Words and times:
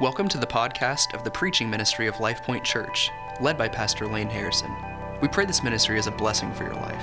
Welcome 0.00 0.28
to 0.28 0.38
the 0.38 0.46
podcast 0.46 1.12
of 1.12 1.24
the 1.24 1.30
preaching 1.32 1.68
ministry 1.68 2.06
of 2.06 2.20
Life 2.20 2.44
Point 2.44 2.62
Church, 2.62 3.10
led 3.40 3.58
by 3.58 3.66
Pastor 3.66 4.06
Lane 4.06 4.28
Harrison. 4.28 4.72
We 5.20 5.26
pray 5.26 5.44
this 5.44 5.64
ministry 5.64 5.98
is 5.98 6.06
a 6.06 6.12
blessing 6.12 6.54
for 6.54 6.62
your 6.62 6.74
life. 6.74 7.02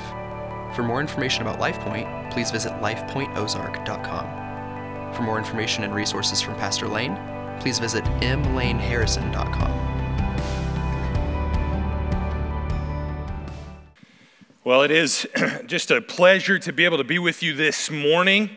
For 0.73 0.82
more 0.82 1.02
information 1.02 1.42
about 1.42 1.60
Life 1.60 1.78
Point, 1.81 2.08
please 2.31 2.52
visit 2.52 2.71
lifepointozark.com. 2.76 5.13
For 5.13 5.23
more 5.23 5.38
information 5.38 5.84
and 5.84 5.94
resources 5.94 6.39
from 6.39 6.55
Pastor 6.55 6.88
Lane, 6.88 7.20
please 7.60 7.79
visit 7.79 8.05
mlaneharrison.com. 8.05 9.82
Well, 14.64 14.84
it 14.84 14.91
is 14.91 15.27
just 15.66 15.91
a 15.91 16.00
pleasure 16.00 16.57
to 16.59 16.71
be 16.71 16.86
able 16.86 17.00
to 17.00 17.04
be 17.04 17.20
with 17.20 17.43
you 17.43 17.54
this 17.54 17.91
morning. 17.91 18.52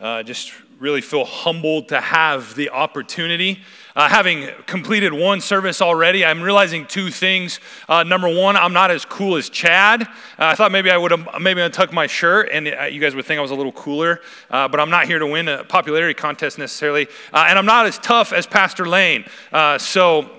Uh, 0.00 0.22
just 0.22 0.52
really 0.78 1.00
feel 1.00 1.24
humbled 1.24 1.88
to 1.88 2.00
have 2.00 2.54
the 2.54 2.70
opportunity. 2.70 3.58
Uh, 3.96 4.08
having 4.08 4.48
completed 4.64 5.12
one 5.12 5.40
service 5.40 5.82
already, 5.82 6.24
I'm 6.24 6.40
realizing 6.40 6.86
two 6.86 7.10
things. 7.10 7.58
Uh, 7.88 8.04
number 8.04 8.32
one, 8.32 8.56
I'm 8.56 8.72
not 8.72 8.92
as 8.92 9.04
cool 9.04 9.34
as 9.34 9.50
Chad. 9.50 10.02
Uh, 10.02 10.06
I 10.38 10.54
thought 10.54 10.70
maybe 10.70 10.88
I 10.88 10.96
would 10.96 11.12
maybe 11.40 11.60
untucked 11.62 11.92
my 11.92 12.06
shirt, 12.06 12.48
and 12.52 12.68
uh, 12.68 12.84
you 12.84 13.00
guys 13.00 13.16
would 13.16 13.24
think 13.24 13.38
I 13.38 13.42
was 13.42 13.50
a 13.50 13.56
little 13.56 13.72
cooler. 13.72 14.20
Uh, 14.48 14.68
but 14.68 14.78
I'm 14.78 14.90
not 14.90 15.06
here 15.06 15.18
to 15.18 15.26
win 15.26 15.48
a 15.48 15.64
popularity 15.64 16.14
contest 16.14 16.58
necessarily, 16.58 17.08
and 17.32 17.58
I'm 17.58 17.66
not 17.66 17.86
as 17.86 17.98
tough 17.98 18.32
as 18.32 18.46
Pastor 18.46 18.86
Lane. 18.86 19.24
so 19.78 20.37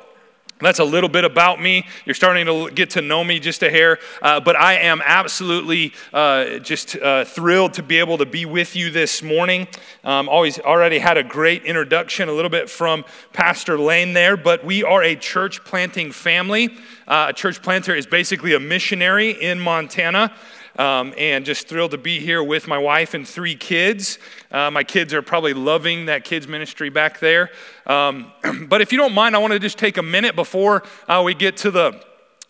that's 0.62 0.80
a 0.80 0.84
little 0.84 1.10
bit 1.10 1.24
about 1.24 1.62
me. 1.62 1.86
You're 2.06 2.16
starting 2.16 2.46
to 2.46 2.70
get 2.70 2.90
to 2.92 3.02
know 3.02 3.24
me 3.24 3.40
just 3.40 3.64
a 3.64 3.72
hair, 3.72 3.98
uh, 4.22 4.42
but 4.42 4.58
I 4.58 4.74
am 4.74 5.02
absolutely 5.06 5.94
uh, 6.12 6.60
just 6.60 6.98
uh, 6.98 7.24
thrilled 7.24 7.74
to 7.76 7.84
be 7.84 7.98
able 7.98 8.18
to 8.18 8.26
be 8.26 8.46
with 8.46 8.76
you 8.76 8.90
this 8.90 9.24
morning. 9.24 9.68
Um, 10.04 10.28
always 10.28 10.60
already 10.60 11.00
had 11.00 11.18
a 11.18 11.24
great 11.24 11.64
introduction, 11.64 12.28
a 12.28 12.34
little 12.34 12.50
bit 12.50 12.70
from 12.70 13.06
Pastor 13.32 13.80
Lane 13.80 14.12
there, 14.12 14.36
but 14.36 14.66
we 14.66 14.84
are 14.84 15.02
a 15.02 15.16
church 15.16 15.64
planting 15.64 16.12
family. 16.12 16.70
Uh, 17.08 17.28
a 17.30 17.34
church 17.34 17.62
planter 17.62 17.96
is 17.96 18.06
basically 18.06 18.54
a 18.54 18.60
missionary 18.60 19.32
in 19.32 19.60
Montana. 19.60 20.34
Um, 20.78 21.14
and 21.18 21.46
just 21.46 21.68
thrilled 21.68 21.92
to 21.92 21.98
be 21.98 22.20
here 22.20 22.44
with 22.44 22.68
my 22.68 22.78
wife 22.78 23.14
and 23.14 23.28
three 23.28 23.56
kids. 23.56 24.20
Uh, 24.52 24.70
my 24.72 24.84
kids 24.84 25.14
are 25.14 25.22
probably 25.22 25.54
loving 25.54 26.06
that 26.06 26.24
kids' 26.24 26.48
ministry 26.48 26.90
back 26.90 27.20
there. 27.20 27.50
Um, 27.86 28.32
but 28.68 28.80
if 28.82 28.92
you 28.92 28.98
don't 28.98 29.14
mind, 29.14 29.36
I 29.36 29.40
want 29.40 29.54
to 29.54 29.60
just 29.60 29.78
take 29.78 29.98
a 29.98 30.04
minute 30.04 30.36
before 30.36 30.84
uh, 31.08 31.22
we 31.26 31.34
get 31.34 31.58
to 31.58 31.72
the 31.72 32.02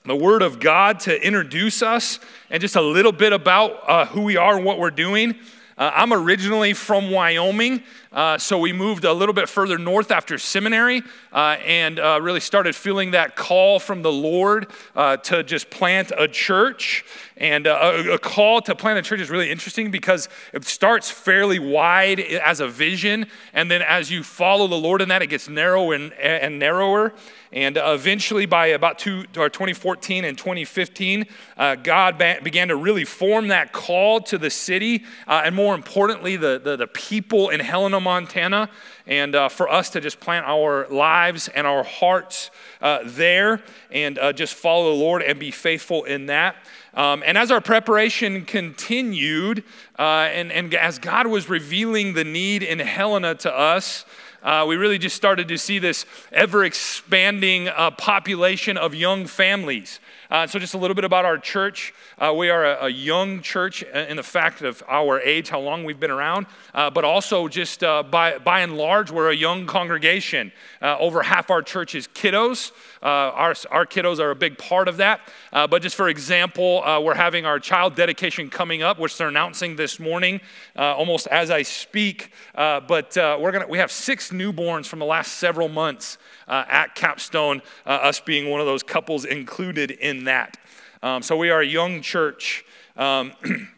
the 0.05 0.15
Word 0.15 0.41
of 0.41 0.59
God 0.59 1.01
to 1.01 1.25
introduce 1.25 1.83
us 1.83 2.19
and 2.49 2.61
just 2.61 2.75
a 2.75 2.81
little 2.81 3.11
bit 3.11 3.33
about 3.33 3.87
uh, 3.87 4.05
who 4.05 4.21
we 4.21 4.37
are 4.37 4.55
and 4.55 4.65
what 4.65 4.79
we're 4.79 4.89
doing. 4.89 5.35
Uh, 5.79 5.93
I'm 5.95 6.11
originally 6.11 6.73
from 6.73 7.09
Wyoming, 7.09 7.83
uh, 8.11 8.37
so 8.37 8.59
we 8.59 8.73
moved 8.73 9.05
a 9.05 9.13
little 9.13 9.31
bit 9.31 9.47
further 9.47 9.77
north 9.77 10.11
after 10.11 10.37
seminary 10.37 11.03
uh, 11.31 11.55
and 11.65 12.01
uh, 12.01 12.19
really 12.21 12.41
started 12.41 12.75
feeling 12.75 13.11
that 13.11 13.37
call 13.37 13.79
from 13.79 14.01
the 14.01 14.11
Lord 14.11 14.67
uh, 14.93 15.15
to 15.15 15.41
just 15.41 15.69
plant 15.69 16.11
a 16.17 16.27
church. 16.27 17.05
And 17.37 17.65
uh, 17.65 17.93
a, 17.93 18.15
a, 18.15 18.19
call 18.19 18.59
to 18.63 18.75
plant 18.75 18.99
a 18.99 19.01
church 19.01 19.21
is 19.21 19.29
really 19.29 19.49
interesting 19.49 19.89
because 19.89 20.27
it 20.51 20.65
starts 20.65 21.09
fairly 21.09 21.59
wide 21.59 22.19
as 22.19 22.59
a 22.59 22.67
vision, 22.67 23.27
and 23.53 23.71
then 23.71 23.81
as 23.81 24.11
you 24.11 24.21
follow 24.21 24.67
the 24.67 24.75
Lord 24.75 25.01
in 25.01 25.07
that, 25.07 25.21
it 25.21 25.27
gets 25.27 25.47
narrower 25.47 25.93
and, 25.93 26.11
and 26.15 26.59
narrower. 26.59 27.13
And 27.51 27.79
eventually, 27.81 28.45
by 28.45 28.67
about 28.67 28.99
two, 28.99 29.25
or 29.35 29.49
2014 29.49 30.23
and 30.23 30.37
2015, 30.37 31.25
uh, 31.57 31.75
God 31.75 32.19
ba- 32.19 32.37
began 32.43 32.67
to 32.67 32.75
really 32.75 33.05
form 33.05 33.47
that 33.47 33.73
call 33.73 34.21
to 34.21 34.37
the 34.37 34.51
city, 34.51 35.03
uh, 35.27 35.41
and 35.43 35.55
more 35.55 35.73
importantly, 35.73 36.35
the, 36.35 36.61
the, 36.63 36.77
the, 36.77 36.87
people 36.87 37.49
in 37.49 37.59
Helena, 37.59 37.99
Montana, 37.99 38.69
and 39.07 39.33
uh, 39.33 39.49
for 39.49 39.67
us 39.67 39.89
to 39.91 40.01
just 40.01 40.19
plant 40.19 40.45
our 40.45 40.87
lives 40.89 41.47
and 41.47 41.65
our 41.65 41.83
hearts 41.83 42.51
uh, 42.81 42.99
there 43.03 43.63
and 43.89 44.19
uh, 44.19 44.31
just 44.31 44.53
follow 44.53 44.91
the 44.91 44.97
Lord 44.97 45.23
and 45.23 45.39
be 45.39 45.49
faithful 45.49 46.03
in 46.03 46.27
that. 46.27 46.55
Um, 46.93 47.23
and 47.25 47.37
as 47.37 47.49
our 47.49 47.61
preparation 47.61 48.45
continued, 48.45 49.63
uh, 49.97 50.29
and, 50.31 50.51
and 50.51 50.73
as 50.75 50.99
God 50.99 51.27
was 51.27 51.49
revealing 51.49 52.13
the 52.13 52.23
need 52.23 52.61
in 52.61 52.79
Helena 52.79 53.33
to 53.35 53.57
us, 53.57 54.05
uh, 54.41 54.65
we 54.67 54.75
really 54.75 54.97
just 54.97 55.15
started 55.15 55.47
to 55.47 55.57
see 55.57 55.79
this 55.79 56.05
ever 56.31 56.63
expanding 56.63 57.67
uh, 57.67 57.91
population 57.91 58.77
of 58.77 58.95
young 58.95 59.25
families. 59.25 59.99
Uh, 60.29 60.45
so, 60.47 60.59
just 60.59 60.73
a 60.73 60.77
little 60.77 60.95
bit 60.95 61.03
about 61.03 61.25
our 61.25 61.37
church. 61.37 61.93
Uh, 62.17 62.33
we 62.35 62.49
are 62.49 62.65
a, 62.65 62.85
a, 62.85 62.89
young 62.89 63.41
church 63.41 63.81
in 63.81 64.17
the 64.17 64.23
fact 64.23 64.61
of 64.61 64.83
our 64.87 65.19
age, 65.21 65.49
how 65.49 65.59
long 65.59 65.83
we've 65.83 65.99
been 65.99 66.11
around, 66.11 66.45
uh, 66.73 66.89
but 66.89 67.03
also 67.03 67.47
just 67.47 67.83
uh, 67.83 68.03
by, 68.03 68.37
by 68.37 68.59
and 68.59 68.77
large, 68.77 69.09
we're 69.09 69.31
a 69.31 69.35
young 69.35 69.65
congregation. 69.65 70.51
over 70.81 71.23
half 71.23 71.49
our 71.49 71.61
church 71.61 71.95
is 71.95 72.07
kiddos. 72.07 72.71
Our, 73.01 73.53
our 73.71 73.85
kiddos 73.85 74.19
are 74.19 74.31
a 74.31 74.35
big 74.35 74.57
part 74.57 74.87
of 74.87 74.97
that. 74.97 75.21
but 75.51 75.81
just 75.81 75.95
for 75.95 76.09
example, 76.09 76.83
we're 77.03 77.15
having 77.15 77.45
our 77.45 77.59
child 77.59 77.95
dedication 77.95 78.49
coming 78.49 78.81
up, 78.81 78.99
which 78.99 79.17
they're 79.17 79.29
announcing 79.29 79.75
this 79.75 79.99
morning, 79.99 80.41
almost 80.75 81.27
as 81.27 81.51
I 81.51 81.61
speak. 81.61 82.31
but 82.55 83.13
we're 83.15 83.51
gonna, 83.51 83.67
we 83.67 83.77
have 83.77 83.91
six 83.91 84.31
newborns 84.31 84.85
from 84.85 84.99
the 84.99 85.05
last 85.05 85.33
several 85.33 85.69
months 85.69 86.17
uh, 86.49 86.65
at 86.67 86.95
Capstone, 86.95 87.61
uh, 87.85 87.89
us 87.89 88.19
being 88.19 88.49
one 88.49 88.59
of 88.59 88.65
those 88.65 88.83
couples 88.83 89.23
included 89.23 89.91
in 89.91 90.25
that. 90.25 90.57
Um, 91.01 91.21
so 91.21 91.37
we 91.37 91.49
are 91.49 91.61
a 91.61 91.65
young 91.65 92.01
church. 92.01 92.65
Um, 92.97 93.33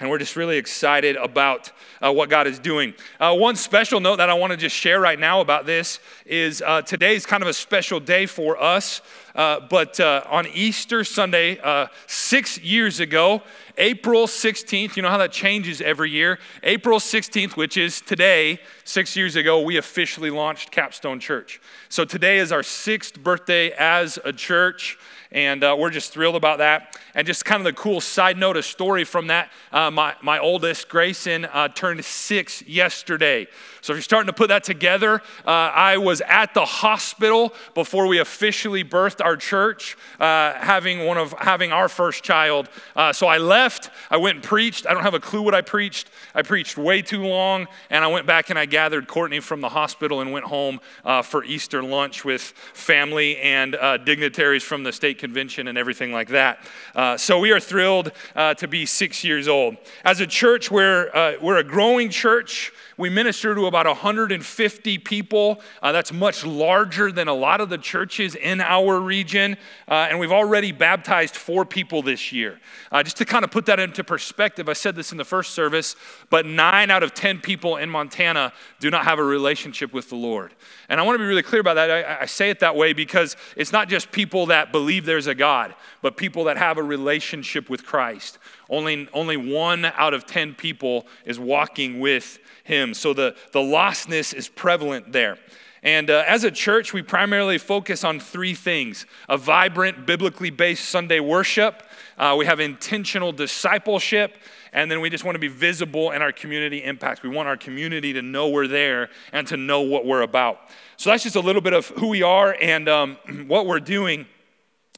and 0.00 0.08
we're 0.08 0.18
just 0.18 0.36
really 0.36 0.56
excited 0.58 1.16
about 1.16 1.72
uh, 2.00 2.12
what 2.12 2.30
God 2.30 2.46
is 2.46 2.58
doing. 2.60 2.94
Uh, 3.18 3.34
one 3.34 3.56
special 3.56 3.98
note 3.98 4.16
that 4.16 4.30
I 4.30 4.34
want 4.34 4.52
to 4.52 4.56
just 4.56 4.76
share 4.76 5.00
right 5.00 5.18
now 5.18 5.40
about 5.40 5.66
this 5.66 5.98
is 6.24 6.62
uh, 6.64 6.82
today's 6.82 7.26
kind 7.26 7.42
of 7.42 7.48
a 7.48 7.52
special 7.52 7.98
day 7.98 8.26
for 8.26 8.60
us. 8.62 9.00
Uh, 9.34 9.60
but 9.60 9.98
uh, 10.00 10.22
on 10.28 10.46
Easter 10.48 11.04
Sunday, 11.04 11.58
uh, 11.60 11.86
six 12.06 12.58
years 12.60 13.00
ago, 13.00 13.42
April 13.76 14.26
16th, 14.26 14.96
you 14.96 15.02
know 15.02 15.08
how 15.08 15.18
that 15.18 15.32
changes 15.32 15.80
every 15.80 16.10
year. 16.10 16.38
April 16.62 16.98
16th, 16.98 17.56
which 17.56 17.76
is 17.76 18.00
today, 18.00 18.60
six 18.84 19.16
years 19.16 19.36
ago, 19.36 19.60
we 19.60 19.76
officially 19.76 20.30
launched 20.30 20.70
Capstone 20.70 21.20
Church. 21.20 21.60
So 21.88 22.04
today 22.04 22.38
is 22.38 22.50
our 22.50 22.62
sixth 22.62 23.22
birthday 23.22 23.70
as 23.72 24.18
a 24.24 24.32
church 24.32 24.98
and 25.30 25.62
uh, 25.62 25.76
we're 25.78 25.90
just 25.90 26.12
thrilled 26.12 26.36
about 26.36 26.58
that. 26.58 26.96
And 27.14 27.26
just 27.26 27.44
kind 27.44 27.60
of 27.60 27.64
the 27.64 27.78
cool 27.78 28.00
side 28.00 28.38
note, 28.38 28.56
a 28.56 28.62
story 28.62 29.04
from 29.04 29.26
that. 29.26 29.50
Uh, 29.70 29.90
my, 29.90 30.14
my 30.22 30.38
oldest, 30.38 30.88
Grayson, 30.88 31.44
uh, 31.44 31.68
turned 31.68 32.04
six 32.04 32.62
yesterday. 32.62 33.46
So 33.80 33.92
if 33.92 33.96
you're 33.96 34.02
starting 34.02 34.26
to 34.26 34.32
put 34.32 34.48
that 34.48 34.64
together, 34.64 35.22
uh, 35.46 35.50
I 35.50 35.98
was 35.98 36.20
at 36.22 36.54
the 36.54 36.64
hospital 36.64 37.54
before 37.74 38.06
we 38.06 38.18
officially 38.18 38.84
birthed 38.84 39.24
our 39.24 39.36
church, 39.36 39.96
uh, 40.18 40.54
having 40.54 41.06
one 41.06 41.18
of 41.18 41.32
having 41.38 41.72
our 41.72 41.88
first 41.88 42.22
child. 42.22 42.68
Uh, 42.96 43.12
so 43.12 43.26
I 43.26 43.38
left. 43.38 43.90
I 44.10 44.16
went 44.16 44.36
and 44.36 44.44
preached. 44.44 44.86
I 44.86 44.94
don't 44.94 45.02
have 45.02 45.14
a 45.14 45.20
clue 45.20 45.42
what 45.42 45.54
I 45.54 45.60
preached. 45.60 46.10
I 46.34 46.42
preached 46.42 46.76
way 46.76 47.02
too 47.02 47.22
long, 47.22 47.68
and 47.90 48.04
I 48.04 48.08
went 48.08 48.26
back 48.26 48.50
and 48.50 48.58
I 48.58 48.66
gathered 48.66 49.06
Courtney 49.06 49.40
from 49.40 49.60
the 49.60 49.68
hospital 49.68 50.20
and 50.20 50.32
went 50.32 50.46
home 50.46 50.80
uh, 51.04 51.22
for 51.22 51.44
Easter 51.44 51.82
lunch 51.82 52.24
with 52.24 52.42
family 52.42 53.38
and 53.38 53.76
uh, 53.76 53.96
dignitaries 53.98 54.62
from 54.62 54.82
the 54.82 54.92
state 54.92 55.18
convention 55.18 55.68
and 55.68 55.78
everything 55.78 56.12
like 56.12 56.28
that. 56.28 56.58
Uh, 56.94 57.16
so 57.16 57.38
we 57.38 57.52
are 57.52 57.60
thrilled 57.60 58.12
to 58.34 58.68
be 58.68 58.86
six 58.86 59.22
years 59.24 59.46
old. 59.48 59.76
As 60.04 60.20
a 60.20 60.26
church, 60.26 60.70
we're 60.70 61.38
we're 61.40 61.58
a 61.58 61.64
growing 61.64 62.10
church. 62.10 62.72
We 62.98 63.10
minister 63.10 63.54
to 63.54 63.66
about 63.66 63.86
150 63.86 64.98
people. 64.98 65.60
Uh, 65.80 65.92
that's 65.92 66.12
much 66.12 66.44
larger 66.44 67.12
than 67.12 67.28
a 67.28 67.32
lot 67.32 67.60
of 67.60 67.68
the 67.68 67.78
churches 67.78 68.34
in 68.34 68.60
our 68.60 69.00
region. 69.00 69.56
Uh, 69.86 70.08
and 70.10 70.18
we've 70.18 70.32
already 70.32 70.72
baptized 70.72 71.36
four 71.36 71.64
people 71.64 72.02
this 72.02 72.32
year. 72.32 72.58
Uh, 72.90 73.04
just 73.04 73.16
to 73.18 73.24
kind 73.24 73.44
of 73.44 73.52
put 73.52 73.66
that 73.66 73.78
into 73.78 74.02
perspective, 74.02 74.68
I 74.68 74.72
said 74.72 74.96
this 74.96 75.12
in 75.12 75.18
the 75.18 75.24
first 75.24 75.54
service, 75.54 75.94
but 76.28 76.44
nine 76.44 76.90
out 76.90 77.04
of 77.04 77.14
10 77.14 77.38
people 77.38 77.76
in 77.76 77.88
Montana 77.88 78.52
do 78.80 78.90
not 78.90 79.04
have 79.04 79.20
a 79.20 79.24
relationship 79.24 79.92
with 79.92 80.08
the 80.08 80.16
Lord. 80.16 80.52
And 80.88 80.98
I 80.98 81.04
want 81.04 81.14
to 81.14 81.20
be 81.20 81.26
really 81.26 81.42
clear 81.44 81.60
about 81.60 81.74
that. 81.74 81.90
I, 81.90 82.22
I 82.22 82.26
say 82.26 82.50
it 82.50 82.58
that 82.60 82.74
way 82.74 82.94
because 82.94 83.36
it's 83.56 83.70
not 83.70 83.88
just 83.88 84.10
people 84.10 84.46
that 84.46 84.72
believe 84.72 85.04
there's 85.04 85.28
a 85.28 85.36
God, 85.36 85.72
but 86.02 86.16
people 86.16 86.44
that 86.44 86.56
have 86.56 86.78
a 86.78 86.82
relationship 86.82 87.68
with 87.68 87.84
Christ. 87.84 88.38
Only, 88.68 89.08
only 89.12 89.36
one 89.36 89.84
out 89.84 90.14
of 90.14 90.26
10 90.26 90.54
people 90.54 91.06
is 91.24 91.38
walking 91.38 92.00
with 92.00 92.38
him. 92.64 92.94
So 92.94 93.12
the, 93.12 93.34
the 93.52 93.60
lostness 93.60 94.34
is 94.34 94.48
prevalent 94.48 95.12
there. 95.12 95.38
And 95.82 96.10
uh, 96.10 96.24
as 96.26 96.44
a 96.44 96.50
church, 96.50 96.92
we 96.92 97.02
primarily 97.02 97.56
focus 97.56 98.02
on 98.02 98.18
three 98.18 98.54
things 98.54 99.06
a 99.28 99.36
vibrant, 99.36 100.06
biblically 100.06 100.50
based 100.50 100.88
Sunday 100.88 101.20
worship, 101.20 101.82
uh, 102.18 102.34
we 102.36 102.46
have 102.46 102.58
intentional 102.58 103.30
discipleship, 103.30 104.36
and 104.72 104.90
then 104.90 105.00
we 105.00 105.08
just 105.08 105.24
want 105.24 105.36
to 105.36 105.38
be 105.38 105.48
visible 105.48 106.10
in 106.10 106.20
our 106.20 106.32
community 106.32 106.82
impact. 106.82 107.22
We 107.22 107.28
want 107.28 107.48
our 107.48 107.56
community 107.56 108.12
to 108.12 108.22
know 108.22 108.48
we're 108.48 108.66
there 108.66 109.08
and 109.32 109.46
to 109.46 109.56
know 109.56 109.82
what 109.82 110.04
we're 110.04 110.22
about. 110.22 110.60
So 110.96 111.10
that's 111.10 111.22
just 111.22 111.36
a 111.36 111.40
little 111.40 111.62
bit 111.62 111.72
of 111.72 111.86
who 111.88 112.08
we 112.08 112.22
are 112.22 112.56
and 112.60 112.88
um, 112.88 113.18
what 113.46 113.66
we're 113.66 113.80
doing. 113.80 114.26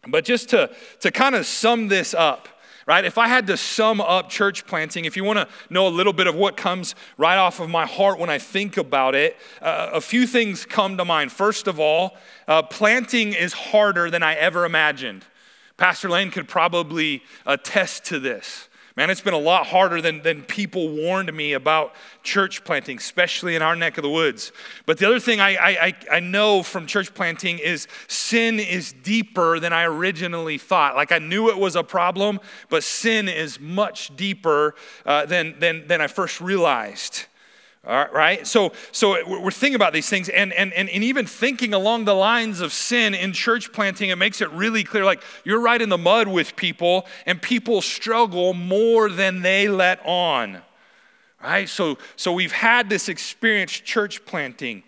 But 0.06 0.24
just 0.24 0.50
to, 0.50 0.70
to 1.00 1.10
kind 1.10 1.34
of 1.34 1.46
sum 1.46 1.88
this 1.88 2.14
up, 2.14 2.48
right? 2.86 3.04
If 3.04 3.18
I 3.18 3.28
had 3.28 3.46
to 3.48 3.56
sum 3.56 4.00
up 4.00 4.30
church 4.30 4.66
planting, 4.66 5.04
if 5.04 5.16
you 5.16 5.24
want 5.24 5.38
to 5.38 5.48
know 5.68 5.86
a 5.86 5.90
little 5.90 6.12
bit 6.12 6.26
of 6.26 6.34
what 6.34 6.56
comes 6.56 6.94
right 7.18 7.36
off 7.36 7.60
of 7.60 7.68
my 7.68 7.86
heart 7.86 8.18
when 8.18 8.30
I 8.30 8.38
think 8.38 8.78
about 8.78 9.14
it, 9.14 9.36
uh, 9.60 9.90
a 9.92 10.00
few 10.00 10.26
things 10.26 10.64
come 10.64 10.96
to 10.96 11.04
mind. 11.04 11.32
First 11.32 11.66
of 11.66 11.78
all, 11.78 12.16
uh, 12.48 12.62
planting 12.62 13.34
is 13.34 13.52
harder 13.52 14.10
than 14.10 14.22
I 14.22 14.34
ever 14.34 14.64
imagined. 14.64 15.24
Pastor 15.76 16.08
Lane 16.08 16.30
could 16.30 16.48
probably 16.48 17.22
attest 17.46 18.06
to 18.06 18.18
this. 18.18 18.69
Man, 18.96 19.08
it's 19.08 19.20
been 19.20 19.34
a 19.34 19.38
lot 19.38 19.66
harder 19.66 20.02
than, 20.02 20.22
than 20.22 20.42
people 20.42 20.88
warned 20.88 21.32
me 21.32 21.52
about 21.52 21.94
church 22.24 22.64
planting, 22.64 22.98
especially 22.98 23.54
in 23.54 23.62
our 23.62 23.76
neck 23.76 23.98
of 23.98 24.02
the 24.02 24.10
woods. 24.10 24.50
But 24.84 24.98
the 24.98 25.06
other 25.06 25.20
thing 25.20 25.40
I, 25.40 25.50
I, 25.56 25.94
I 26.10 26.20
know 26.20 26.64
from 26.64 26.86
church 26.86 27.14
planting 27.14 27.58
is 27.60 27.86
sin 28.08 28.58
is 28.58 28.92
deeper 28.92 29.60
than 29.60 29.72
I 29.72 29.84
originally 29.84 30.58
thought. 30.58 30.96
Like 30.96 31.12
I 31.12 31.18
knew 31.18 31.50
it 31.50 31.58
was 31.58 31.76
a 31.76 31.84
problem, 31.84 32.40
but 32.68 32.82
sin 32.82 33.28
is 33.28 33.60
much 33.60 34.14
deeper 34.16 34.74
uh, 35.06 35.24
than, 35.24 35.58
than, 35.60 35.86
than 35.86 36.00
I 36.00 36.08
first 36.08 36.40
realized. 36.40 37.26
All 37.86 38.08
right? 38.12 38.46
So, 38.46 38.72
so 38.92 39.16
we're 39.26 39.50
thinking 39.50 39.74
about 39.74 39.94
these 39.94 40.08
things, 40.08 40.28
and, 40.28 40.52
and, 40.52 40.72
and, 40.74 40.90
and 40.90 41.02
even 41.02 41.24
thinking 41.26 41.72
along 41.72 42.04
the 42.04 42.14
lines 42.14 42.60
of 42.60 42.74
sin 42.74 43.14
in 43.14 43.32
church 43.32 43.72
planting, 43.72 44.10
it 44.10 44.16
makes 44.16 44.42
it 44.42 44.50
really 44.50 44.84
clear 44.84 45.04
like 45.04 45.22
you're 45.44 45.60
right 45.60 45.80
in 45.80 45.88
the 45.88 45.98
mud 45.98 46.28
with 46.28 46.56
people, 46.56 47.06
and 47.24 47.40
people 47.40 47.80
struggle 47.80 48.52
more 48.52 49.08
than 49.08 49.40
they 49.40 49.68
let 49.68 50.04
on. 50.04 50.60
Right? 51.42 51.70
So, 51.70 51.96
so 52.16 52.32
we've 52.32 52.52
had 52.52 52.90
this 52.90 53.08
experience 53.08 53.72
church 53.72 54.26
planting. 54.26 54.82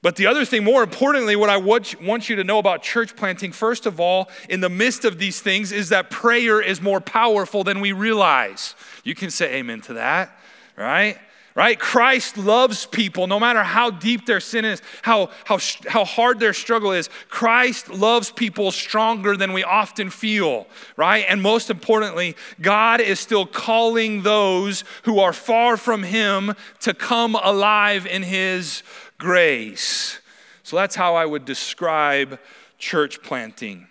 But 0.00 0.16
the 0.16 0.26
other 0.26 0.46
thing, 0.46 0.64
more 0.64 0.82
importantly, 0.82 1.36
what 1.36 1.50
I 1.50 1.58
want 1.58 2.28
you 2.30 2.36
to 2.36 2.44
know 2.44 2.58
about 2.58 2.82
church 2.82 3.14
planting, 3.14 3.52
first 3.52 3.84
of 3.84 4.00
all, 4.00 4.30
in 4.48 4.60
the 4.60 4.70
midst 4.70 5.04
of 5.04 5.18
these 5.18 5.42
things, 5.42 5.70
is 5.70 5.90
that 5.90 6.08
prayer 6.08 6.62
is 6.62 6.80
more 6.80 7.00
powerful 7.00 7.62
than 7.62 7.80
we 7.80 7.92
realize. 7.92 8.74
You 9.04 9.14
can 9.14 9.30
say 9.30 9.56
amen 9.56 9.82
to 9.82 9.94
that, 9.94 10.30
right? 10.76 11.18
Right? 11.58 11.76
Christ 11.76 12.38
loves 12.38 12.86
people 12.86 13.26
no 13.26 13.40
matter 13.40 13.64
how 13.64 13.90
deep 13.90 14.26
their 14.26 14.38
sin 14.38 14.64
is, 14.64 14.80
how, 15.02 15.28
how, 15.44 15.58
how 15.88 16.04
hard 16.04 16.38
their 16.38 16.52
struggle 16.52 16.92
is. 16.92 17.10
Christ 17.28 17.90
loves 17.90 18.30
people 18.30 18.70
stronger 18.70 19.36
than 19.36 19.52
we 19.52 19.64
often 19.64 20.08
feel, 20.08 20.68
right? 20.96 21.24
And 21.28 21.42
most 21.42 21.68
importantly, 21.68 22.36
God 22.60 23.00
is 23.00 23.18
still 23.18 23.44
calling 23.44 24.22
those 24.22 24.84
who 25.02 25.18
are 25.18 25.32
far 25.32 25.76
from 25.76 26.04
Him 26.04 26.54
to 26.78 26.94
come 26.94 27.34
alive 27.34 28.06
in 28.06 28.22
His 28.22 28.84
grace. 29.18 30.20
So 30.62 30.76
that's 30.76 30.94
how 30.94 31.16
I 31.16 31.26
would 31.26 31.44
describe 31.44 32.38
church 32.78 33.20
planting. 33.20 33.88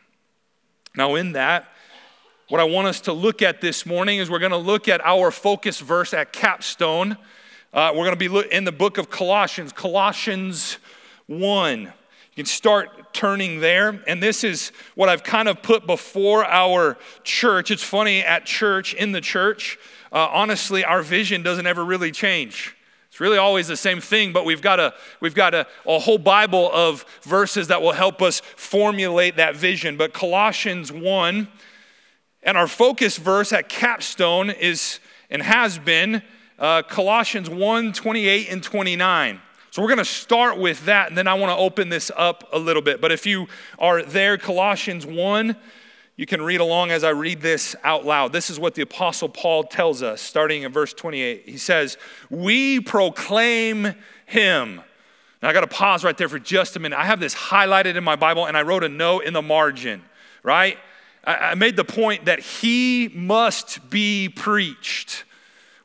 Now, 0.96 1.16
in 1.16 1.34
that, 1.34 1.68
what 2.48 2.62
I 2.62 2.64
want 2.64 2.88
us 2.88 3.02
to 3.02 3.12
look 3.12 3.42
at 3.42 3.60
this 3.60 3.86
morning 3.86 4.20
is 4.20 4.30
we're 4.30 4.40
going 4.40 4.52
to 4.52 4.58
look 4.58 4.88
at 4.88 5.06
our 5.06 5.32
focus 5.32 5.82
verse 5.82 6.14
at 6.14 6.32
Capstone. 6.32 7.18
Uh, 7.78 7.92
we're 7.94 8.06
going 8.06 8.18
to 8.18 8.30
be 8.42 8.50
in 8.50 8.64
the 8.64 8.72
book 8.72 8.98
of 8.98 9.08
Colossians, 9.12 9.72
Colossians 9.72 10.80
1. 11.28 11.82
You 11.82 11.92
can 12.36 12.46
start 12.48 13.14
turning 13.14 13.60
there. 13.60 14.02
And 14.08 14.24
this 14.24 14.44
is 14.44 14.72
what 14.96 15.10
I've 15.10 15.24
kind 15.24 15.48
of 15.48 15.62
put 15.62 15.86
before 15.86 16.44
our 16.44 16.98
church. 17.24 17.70
It's 17.70 17.84
funny, 17.84 18.22
at 18.24 18.48
church, 18.48 18.96
in 18.96 19.12
the 19.12 19.22
church, 19.22 19.78
uh, 20.12 20.28
honestly, 20.32 20.84
our 20.84 21.04
vision 21.04 21.44
doesn't 21.44 21.68
ever 21.68 21.86
really 21.86 22.12
change. 22.12 22.76
It's 23.10 23.20
really 23.20 23.38
always 23.38 23.68
the 23.68 23.78
same 23.78 24.02
thing, 24.02 24.34
but 24.34 24.44
we've 24.44 24.64
got, 24.64 24.80
a, 24.80 24.96
we've 25.20 25.36
got 25.36 25.54
a, 25.54 25.68
a 25.86 26.00
whole 26.00 26.18
Bible 26.18 26.72
of 26.74 27.06
verses 27.22 27.68
that 27.68 27.84
will 27.84 27.92
help 27.92 28.24
us 28.24 28.40
formulate 28.56 29.36
that 29.36 29.56
vision. 29.56 29.98
But 29.98 30.14
Colossians 30.14 30.92
1, 30.92 31.48
and 32.42 32.58
our 32.58 32.68
focus 32.68 33.18
verse 33.18 33.54
at 33.54 33.70
Capstone 33.70 34.50
is 34.50 35.00
and 35.30 35.44
has 35.44 35.78
been 35.78 36.24
uh, 36.60 36.82
Colossians 36.84 37.50
1 37.50 37.94
28 37.94 38.50
and 38.50 38.64
29. 38.64 39.42
So 39.72 39.82
we're 39.82 39.90
going 39.90 40.00
to 40.00 40.06
start 40.06 40.58
with 40.58 40.86
that, 40.86 41.10
and 41.10 41.18
then 41.18 41.28
I 41.28 41.36
want 41.36 41.52
to 41.52 41.58
open 41.58 41.90
this 41.90 42.12
up 42.16 42.50
a 42.52 42.58
little 42.58 42.82
bit. 42.82 43.00
But 43.00 43.12
if 43.12 43.26
you 43.26 43.48
are 43.78 44.02
there, 44.02 44.38
Colossians 44.38 45.06
1, 45.06 45.56
you 46.16 46.26
can 46.26 46.42
read 46.42 46.62
along 46.62 46.90
as 46.90 47.04
I 47.04 47.10
read 47.10 47.42
this 47.42 47.76
out 47.84 48.04
loud. 48.04 48.34
This 48.34 48.50
is 48.50 48.60
what 48.60 48.74
the 48.74 48.82
Apostle 48.82 49.30
Paul 49.30 49.64
tells 49.64 50.02
us, 50.02 50.20
starting 50.20 50.64
in 50.64 50.72
verse 50.72 50.94
28. 50.94 51.44
He 51.46 51.58
says, 51.58 51.98
We 52.32 52.80
proclaim 52.80 53.94
him. 54.26 54.82
Now 55.44 55.50
I 55.50 55.54
got 55.54 55.62
to 55.62 55.68
pause 55.68 56.04
right 56.04 56.18
there 56.18 56.30
for 56.30 56.40
just 56.40 56.76
a 56.76 56.80
minute. 56.80 56.98
I 56.98 57.06
have 57.06 57.20
this 57.20 57.36
highlighted 57.36 57.96
in 57.96 58.04
my 58.04 58.16
Bible, 58.16 58.48
and 58.48 58.58
I 58.58 58.64
wrote 58.64 58.84
a 58.84 58.90
note 58.90 59.26
in 59.26 59.34
the 59.34 59.44
margin, 59.44 60.02
right? 60.42 60.78
I 61.24 61.56
made 61.56 61.76
the 61.76 61.84
point 61.84 62.26
that 62.26 62.40
he 62.40 63.10
must 63.14 63.90
be 63.90 64.30
preached. 64.30 65.26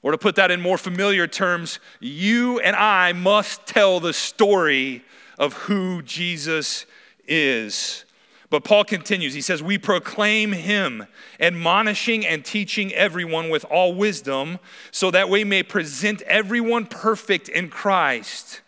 Or 0.03 0.11
to 0.11 0.19
put 0.19 0.35
that 0.37 0.51
in 0.51 0.61
more 0.61 0.79
familiar 0.79 1.27
terms, 1.27 1.79
you 2.01 2.59
and 2.61 2.75
I 2.75 3.13
must 3.13 3.67
tell 3.67 4.01
the 4.01 4.13
story 4.13 5.05
of 5.39 5.53
who 5.55 6.03
Jesus 6.03 6.87
is. 7.27 8.05
But 8.51 8.65
Paul 8.65 8.85
continues. 8.85 9.33
He 9.33 9.41
says, 9.41 9.63
We 9.63 9.79
proclaim 9.79 10.53
him, 10.53 11.07
admonishing 11.41 12.27
and 12.27 12.45
teaching 12.45 12.93
everyone 12.93 13.49
with 13.49 13.65
all 13.67 13.95
wisdom, 13.95 14.59
so 14.91 15.11
that 15.11 15.31
we 15.31 15.45
may 15.45 15.63
present 15.63 16.21
everyone 16.23 16.87
perfect 16.87 17.49
in 17.49 17.71
Christ. 17.71 18.61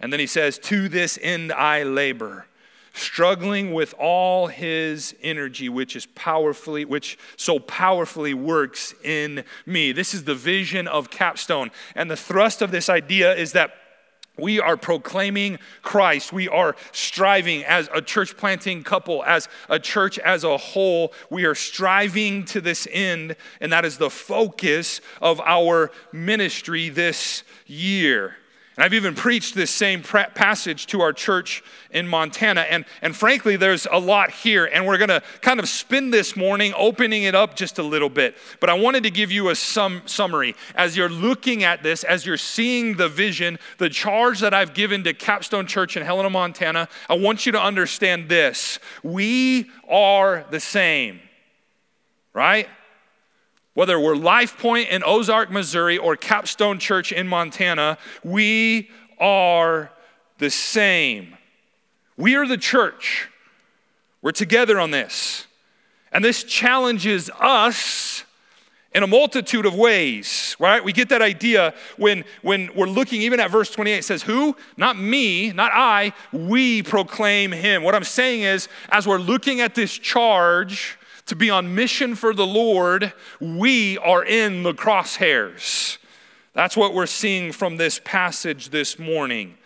And 0.00 0.12
then 0.12 0.20
he 0.20 0.26
says, 0.26 0.58
To 0.58 0.88
this 0.88 1.18
end 1.22 1.52
I 1.52 1.84
labor 1.84 2.46
struggling 2.96 3.72
with 3.72 3.94
all 3.98 4.46
his 4.46 5.14
energy 5.22 5.68
which 5.68 5.94
is 5.96 6.06
powerfully 6.06 6.84
which 6.84 7.18
so 7.36 7.58
powerfully 7.58 8.34
works 8.34 8.94
in 9.04 9.44
me 9.66 9.92
this 9.92 10.14
is 10.14 10.24
the 10.24 10.34
vision 10.34 10.88
of 10.88 11.10
capstone 11.10 11.70
and 11.94 12.10
the 12.10 12.16
thrust 12.16 12.62
of 12.62 12.70
this 12.70 12.88
idea 12.88 13.34
is 13.34 13.52
that 13.52 13.72
we 14.38 14.60
are 14.60 14.76
proclaiming 14.76 15.58
Christ. 15.82 16.32
We 16.32 16.48
are 16.48 16.76
striving 16.92 17.64
as 17.64 17.88
a 17.92 18.02
church 18.02 18.36
planting 18.36 18.82
couple, 18.82 19.24
as 19.24 19.48
a 19.68 19.78
church 19.78 20.18
as 20.18 20.44
a 20.44 20.56
whole. 20.56 21.12
We 21.30 21.46
are 21.46 21.54
striving 21.54 22.44
to 22.46 22.60
this 22.60 22.86
end, 22.90 23.36
and 23.60 23.72
that 23.72 23.84
is 23.84 23.98
the 23.98 24.10
focus 24.10 25.00
of 25.22 25.40
our 25.40 25.90
ministry 26.12 26.90
this 26.90 27.44
year. 27.66 28.36
And 28.76 28.84
I've 28.84 28.92
even 28.92 29.14
preached 29.14 29.54
this 29.54 29.70
same 29.70 30.02
passage 30.02 30.86
to 30.88 31.00
our 31.00 31.14
church 31.14 31.64
in 31.90 32.06
Montana. 32.06 32.60
And, 32.60 32.84
and 33.00 33.16
frankly, 33.16 33.56
there's 33.56 33.86
a 33.90 33.98
lot 33.98 34.30
here. 34.30 34.66
And 34.66 34.86
we're 34.86 34.98
going 34.98 35.08
to 35.08 35.22
kind 35.40 35.60
of 35.60 35.68
spend 35.68 36.12
this 36.12 36.36
morning 36.36 36.74
opening 36.76 37.22
it 37.22 37.34
up 37.34 37.56
just 37.56 37.78
a 37.78 37.82
little 37.82 38.10
bit. 38.10 38.36
But 38.60 38.68
I 38.68 38.74
wanted 38.74 39.02
to 39.04 39.10
give 39.10 39.32
you 39.32 39.48
a 39.48 39.54
sum, 39.54 40.02
summary. 40.04 40.54
As 40.74 40.94
you're 40.94 41.08
looking 41.08 41.64
at 41.64 41.82
this, 41.82 42.04
as 42.04 42.26
you're 42.26 42.36
seeing 42.36 42.96
the 42.96 43.08
vision, 43.08 43.58
the 43.78 43.88
charge 43.88 44.40
that 44.40 44.52
I've 44.52 44.74
given 44.74 45.04
to 45.04 45.14
Capstone 45.14 45.66
Church 45.66 45.96
in 45.96 46.02
Helena, 46.02 46.28
Montana, 46.28 46.88
I 47.08 47.14
want 47.14 47.46
you 47.46 47.52
to 47.52 47.60
understand 47.60 48.28
this. 48.28 48.78
We 49.02 49.70
are 49.88 50.44
the 50.50 50.60
same, 50.60 51.20
right? 52.34 52.68
Whether 53.76 54.00
we're 54.00 54.16
Life 54.16 54.56
Point 54.56 54.88
in 54.88 55.02
Ozark, 55.04 55.50
Missouri, 55.50 55.98
or 55.98 56.16
Capstone 56.16 56.78
Church 56.78 57.12
in 57.12 57.28
Montana, 57.28 57.98
we 58.24 58.88
are 59.20 59.90
the 60.38 60.48
same. 60.48 61.36
We 62.16 62.36
are 62.36 62.46
the 62.46 62.56
church. 62.56 63.28
We're 64.22 64.32
together 64.32 64.80
on 64.80 64.92
this. 64.92 65.46
And 66.10 66.24
this 66.24 66.42
challenges 66.42 67.28
us 67.38 68.24
in 68.94 69.02
a 69.02 69.06
multitude 69.06 69.66
of 69.66 69.74
ways, 69.74 70.56
right? 70.58 70.82
We 70.82 70.94
get 70.94 71.10
that 71.10 71.20
idea 71.20 71.74
when, 71.98 72.24
when 72.40 72.70
we're 72.74 72.86
looking 72.86 73.20
even 73.20 73.40
at 73.40 73.50
verse 73.50 73.70
28. 73.70 73.98
It 73.98 74.04
says, 74.04 74.22
Who? 74.22 74.56
Not 74.78 74.98
me, 74.98 75.52
not 75.52 75.70
I, 75.74 76.14
we 76.32 76.82
proclaim 76.82 77.52
him. 77.52 77.82
What 77.82 77.94
I'm 77.94 78.04
saying 78.04 78.40
is, 78.40 78.68
as 78.88 79.06
we're 79.06 79.18
looking 79.18 79.60
at 79.60 79.74
this 79.74 79.92
charge, 79.92 80.96
to 81.26 81.36
be 81.36 81.50
on 81.50 81.74
mission 81.74 82.14
for 82.14 82.32
the 82.32 82.46
Lord, 82.46 83.12
we 83.40 83.98
are 83.98 84.24
in 84.24 84.62
the 84.62 84.72
crosshairs. 84.72 85.98
That's 86.52 86.76
what 86.76 86.94
we're 86.94 87.06
seeing 87.06 87.52
from 87.52 87.76
this 87.76 88.00
passage 88.04 88.70
this 88.70 88.98
morning, 88.98 89.58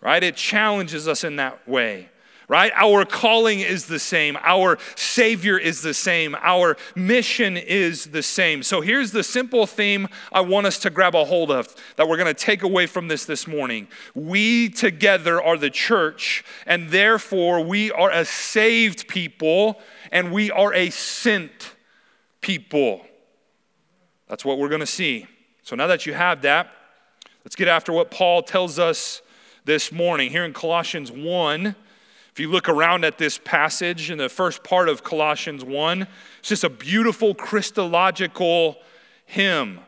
right? 0.00 0.22
It 0.22 0.36
challenges 0.36 1.06
us 1.06 1.24
in 1.24 1.36
that 1.36 1.68
way 1.68 2.08
right? 2.48 2.72
Our 2.74 3.04
calling 3.04 3.60
is 3.60 3.86
the 3.86 3.98
same. 3.98 4.36
Our 4.42 4.78
Savior 4.96 5.58
is 5.58 5.82
the 5.82 5.92
same. 5.92 6.34
Our 6.40 6.76
mission 6.96 7.58
is 7.58 8.06
the 8.06 8.22
same. 8.22 8.62
So 8.62 8.80
here's 8.80 9.12
the 9.12 9.22
simple 9.22 9.66
theme 9.66 10.08
I 10.32 10.40
want 10.40 10.66
us 10.66 10.78
to 10.80 10.90
grab 10.90 11.14
a 11.14 11.26
hold 11.26 11.50
of 11.50 11.74
that 11.96 12.08
we're 12.08 12.16
going 12.16 12.34
to 12.34 12.34
take 12.34 12.62
away 12.62 12.86
from 12.86 13.08
this 13.08 13.26
this 13.26 13.46
morning. 13.46 13.86
We 14.14 14.70
together 14.70 15.42
are 15.42 15.58
the 15.58 15.70
church, 15.70 16.42
and 16.66 16.88
therefore 16.88 17.60
we 17.60 17.92
are 17.92 18.10
a 18.10 18.24
saved 18.24 19.08
people 19.08 19.80
and 20.10 20.32
we 20.32 20.50
are 20.50 20.72
a 20.72 20.88
sent 20.88 21.74
people. 22.40 23.04
That's 24.26 24.44
what 24.44 24.58
we're 24.58 24.68
going 24.68 24.80
to 24.80 24.86
see. 24.86 25.26
So 25.62 25.76
now 25.76 25.86
that 25.86 26.06
you 26.06 26.14
have 26.14 26.42
that, 26.42 26.70
let's 27.44 27.56
get 27.56 27.68
after 27.68 27.92
what 27.92 28.10
Paul 28.10 28.42
tells 28.42 28.78
us 28.78 29.20
this 29.66 29.92
morning. 29.92 30.30
Here 30.30 30.46
in 30.46 30.54
Colossians 30.54 31.12
1, 31.12 31.76
If 32.38 32.42
you 32.42 32.52
look 32.52 32.68
around 32.68 33.04
at 33.04 33.18
this 33.18 33.36
passage 33.36 34.12
in 34.12 34.18
the 34.18 34.28
first 34.28 34.62
part 34.62 34.88
of 34.88 35.02
Colossians 35.02 35.64
1, 35.64 36.06
it's 36.38 36.48
just 36.48 36.62
a 36.62 36.68
beautiful 36.68 37.34
Christological 37.34 38.76
hymn 39.26 39.80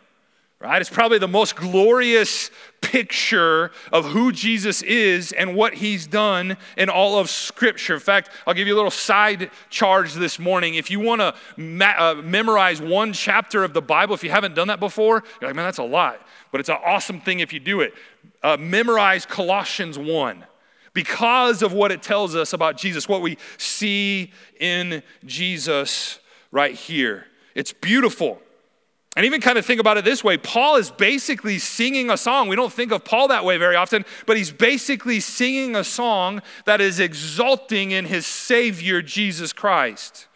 right? 0.59 0.83
It's 0.83 0.91
probably 0.91 1.19
the 1.19 1.27
most 1.27 1.57
glorious 1.57 2.51
picture 2.83 3.71
of 3.93 4.05
who 4.05 4.31
Jesus 4.31 4.83
is 4.83 5.33
and 5.33 5.55
what 5.55 5.73
he's 5.73 6.07
done 6.07 6.59
in 6.77 6.91
all 6.91 7.19
of 7.19 7.31
Scripture. 7.31 7.95
In 7.95 8.01
fact, 8.01 8.29
I'll 8.47 8.53
give 8.53 8.69
you 8.69 8.75
a 8.75 8.77
little 8.77 8.91
side 8.91 9.51
charge 9.71 10.13
this 10.13 10.39
morning. 10.39 10.75
If 10.75 10.91
you 10.91 11.01
want 11.01 11.23
to 11.23 11.35
ma- 11.57 11.95
uh, 11.97 12.15
memorize 12.17 12.83
one 12.83 13.15
chapter 13.15 13.65
of 13.65 13.73
the 13.73 13.81
Bible, 13.81 14.15
if 14.15 14.23
you 14.23 14.29
haven't 14.29 14.55
done 14.55 14.69
that 14.69 14.81
before, 14.81 15.25
you're 15.41 15.49
like, 15.49 15.57
man, 15.57 15.65
that's 15.65 15.79
a 15.79 15.83
lot. 15.83 16.21
But 16.53 16.61
it's 16.61 16.69
an 16.69 16.77
awesome 16.85 17.23
thing 17.23 17.41
if 17.41 17.55
you 17.55 17.61
do 17.61 17.81
it. 17.81 17.95
Uh, 18.43 18.59
memorize 18.59 19.25
Colossians 19.25 19.99
1 19.99 20.45
because 20.93 21.63
of 21.63 21.73
what 21.73 21.93
it 21.93 22.03
tells 22.03 22.35
us 22.35 22.53
about 22.53 22.77
Jesus, 22.77 23.09
what 23.09 23.23
we 23.23 23.39
see 23.59 24.33
in 24.59 25.03
Jesus 25.25 26.19
right 26.51 26.75
here. 26.75 27.27
It's 27.55 27.73
beautiful. 27.73 28.41
And 29.17 29.27
even 29.27 29.41
kind 29.41 29.59
of 29.59 29.67
think 29.67 29.81
about 29.81 29.99
it 29.99 30.05
this 30.05 30.23
way 30.23 30.37
Paul 30.37 30.77
is 30.77 30.91
basically 30.91 31.59
singing 31.59 32.11
a 32.11 32.17
song. 32.17 32.49
We 32.49 32.57
don't 32.57 32.73
think 32.73 32.93
of 32.93 33.05
Paul 33.05 33.29
that 33.29 33.45
way 33.45 33.59
very 33.59 33.77
often, 33.77 34.05
but 34.27 34.37
he's 34.37 34.53
basically 34.53 35.21
singing 35.21 35.75
a 35.77 35.85
song 35.85 36.43
that 36.65 36.81
is 36.81 37.01
exulting 37.01 37.91
in 37.91 38.07
his 38.07 38.27
Savior, 38.27 39.03
Jesus 39.03 39.53
Christ. 39.53 40.29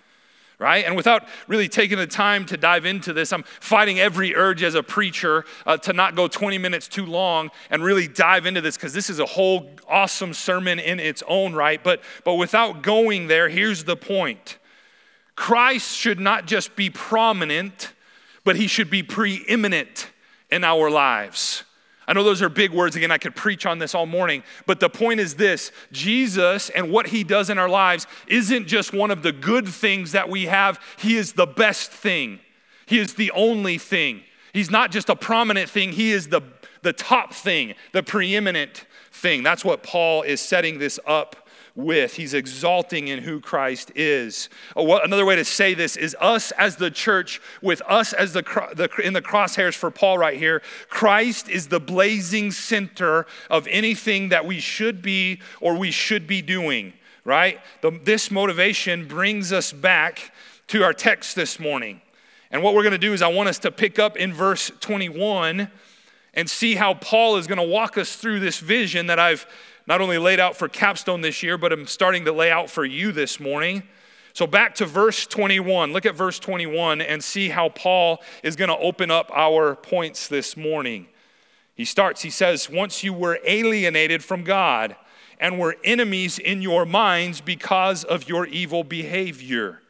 Right? 0.59 0.85
And 0.85 0.95
without 0.97 1.27
really 1.49 1.69
taking 1.69 1.99
the 1.99 2.07
time 2.07 2.47
to 2.47 2.57
dive 2.57 2.87
into 2.87 3.13
this, 3.13 3.33
I'm 3.33 3.43
fighting 3.43 3.99
every 3.99 4.37
urge 4.37 4.63
as 4.63 4.77
a 4.77 4.83
preacher 4.83 5.45
uh, 5.67 5.77
to 5.79 5.93
not 5.93 6.15
go 6.15 6.29
20 6.29 6.59
minutes 6.59 6.87
too 6.87 7.07
long 7.07 7.51
and 7.71 7.83
really 7.83 8.07
dive 8.07 8.47
into 8.47 8.61
this 8.61 8.77
because 8.77 8.93
this 8.93 9.11
is 9.11 9.19
a 9.19 9.27
whole 9.27 9.69
awesome 9.89 10.33
sermon 10.33 10.79
in 10.79 11.01
its 11.01 11.25
own 11.27 11.55
right. 11.55 11.83
But, 11.83 12.03
but 12.23 12.35
without 12.35 12.83
going 12.83 13.27
there, 13.27 13.49
here's 13.49 13.85
the 13.85 13.97
point 13.97 14.59
Christ 15.35 15.97
should 15.97 16.21
not 16.21 16.47
just 16.47 16.77
be 16.77 16.89
prominent 16.89 17.93
but 18.45 18.57
he 18.57 18.67
should 18.67 18.91
be 18.91 19.03
preeminent 19.03 20.11
in 20.51 20.63
our 20.63 20.91
lives. 20.91 21.65
I 22.07 22.13
know 22.13 22.23
those 22.23 22.43
are 22.43 22.49
big 22.49 22.73
words. 22.73 22.97
Again, 22.97 23.11
I 23.11 23.19
could 23.19 23.35
preach 23.35 23.67
on 23.67 23.79
this 23.79 23.95
all 23.95 24.07
morning, 24.07 24.43
but 24.67 24.81
the 24.81 24.91
point 24.91 25.21
is 25.21 25.35
this 25.35 25.73
Jesus 25.93 26.71
and 26.71 26.91
what 26.91 27.09
he 27.09 27.25
does 27.25 27.51
in 27.51 27.59
our 27.59 27.69
lives 27.69 28.07
isn't 28.27 28.67
just 28.67 28.93
one 28.93 29.11
of 29.11 29.23
the 29.23 29.33
good 29.33 29.67
things 29.69 30.13
that 30.13 30.29
we 30.29 30.45
have, 30.47 30.81
he 30.99 31.17
is 31.17 31.33
the 31.33 31.47
best 31.47 31.91
thing. 31.91 32.41
He 32.87 32.99
is 32.99 33.15
the 33.15 33.31
only 33.31 33.79
thing. 33.79 34.23
He's 34.53 34.71
not 34.71 34.91
just 34.91 35.09
a 35.09 35.17
prominent 35.17 35.71
thing, 35.71 35.93
he 35.93 36.13
is 36.13 36.29
the, 36.29 36.43
the 36.83 36.93
top 36.93 37.33
thing, 37.33 37.75
the 37.93 38.03
preeminent 38.03 38.85
thing. 39.11 39.43
That's 39.43 39.65
what 39.65 39.83
Paul 39.83 40.23
is 40.23 40.41
setting 40.41 40.79
this 40.79 41.01
up 41.07 41.44
with. 41.77 42.15
He's 42.15 42.35
exalting 42.35 43.09
in 43.09 43.21
who 43.21 43.41
Christ 43.41 43.91
is. 43.95 44.49
Another 44.77 45.25
way 45.25 45.37
to 45.37 45.45
say 45.45 45.75
this 45.75 45.97
is 45.97 46.17
us 46.21 46.53
as 46.53 46.77
the 46.77 46.91
church, 46.91 47.41
with 47.63 47.83
us 47.89 48.13
as 48.13 48.33
the, 48.33 48.43
the 48.75 48.89
in 49.05 49.13
the 49.13 49.23
crosshairs 49.23 49.75
for 49.75 49.91
Paul 49.91 50.19
right 50.19 50.39
here. 50.39 50.63
Christ 50.89 51.49
is 51.49 51.69
the 51.69 51.81
blazing 51.81 52.53
center 52.53 53.27
of 53.51 53.67
anything 53.69 54.29
that 54.29 54.47
we 54.47 54.61
should 54.61 55.03
be 55.03 55.41
or 55.61 55.77
we 55.77 55.91
should 55.91 56.27
be 56.27 56.43
doing. 56.43 56.93
Right? 57.25 57.61
The, 57.81 57.99
this 58.05 58.31
motivation 58.31 59.09
brings 59.09 59.53
us 59.53 59.73
back 59.73 60.33
to 60.69 60.83
our 60.83 60.93
text 60.93 61.35
this 61.35 61.59
morning. 61.59 62.01
And 62.51 62.63
what 62.63 62.75
we're 62.75 62.83
going 62.83 62.93
to 62.93 62.99
do 62.99 63.13
is 63.13 63.23
I 63.23 63.29
want 63.29 63.49
us 63.49 63.59
to 63.61 63.73
pick 63.73 63.99
up 63.99 64.17
in 64.17 64.33
verse 64.33 64.71
21 64.81 65.71
and 66.35 66.51
see 66.51 66.75
how 66.75 66.95
Paul 66.95 67.37
is 67.37 67.47
going 67.47 67.59
to 67.59 67.67
walk 67.67 67.97
us 67.97 68.17
through 68.17 68.41
this 68.41 68.59
vision 68.59 69.07
that 69.07 69.19
I've 69.19 69.47
not 69.87 70.01
only 70.01 70.19
laid 70.19 70.41
out 70.41 70.57
for 70.57 70.69
Capstone 70.69 71.21
this 71.21 71.43
year, 71.43 71.59
but 71.59 71.73
I'm 71.73 71.87
starting 71.87 72.25
to 72.25 72.33
lay 72.33 72.51
out 72.51 72.71
for 72.71 72.85
you 72.85 73.13
this 73.13 73.39
morning. 73.39 73.83
So, 74.33 74.47
back 74.47 74.75
to 74.77 74.87
verse 74.87 75.27
21. 75.27 75.93
Look 75.93 76.07
at 76.07 76.17
verse 76.17 76.39
21 76.39 77.01
and 77.01 77.23
see 77.23 77.51
how 77.51 77.69
Paul 77.69 78.23
is 78.43 78.57
going 78.57 78.71
to 78.71 78.79
open 78.79 79.11
up 79.11 79.31
our 79.33 79.77
points 79.77 80.27
this 80.27 80.57
morning. 80.57 81.07
He 81.75 81.85
starts, 81.85 82.23
he 82.23 82.31
says, 82.31 82.71
Once 82.71 83.05
you 83.05 83.13
were 83.13 83.39
alienated 83.45 84.25
from 84.25 84.43
God 84.43 84.97
and 85.39 85.59
were 85.59 85.77
enemies 85.85 86.39
in 86.39 86.63
your 86.63 86.87
minds 86.87 87.41
because 87.41 88.05
of 88.05 88.29
your 88.29 88.47
evil 88.47 88.85
behavior. 88.85 89.81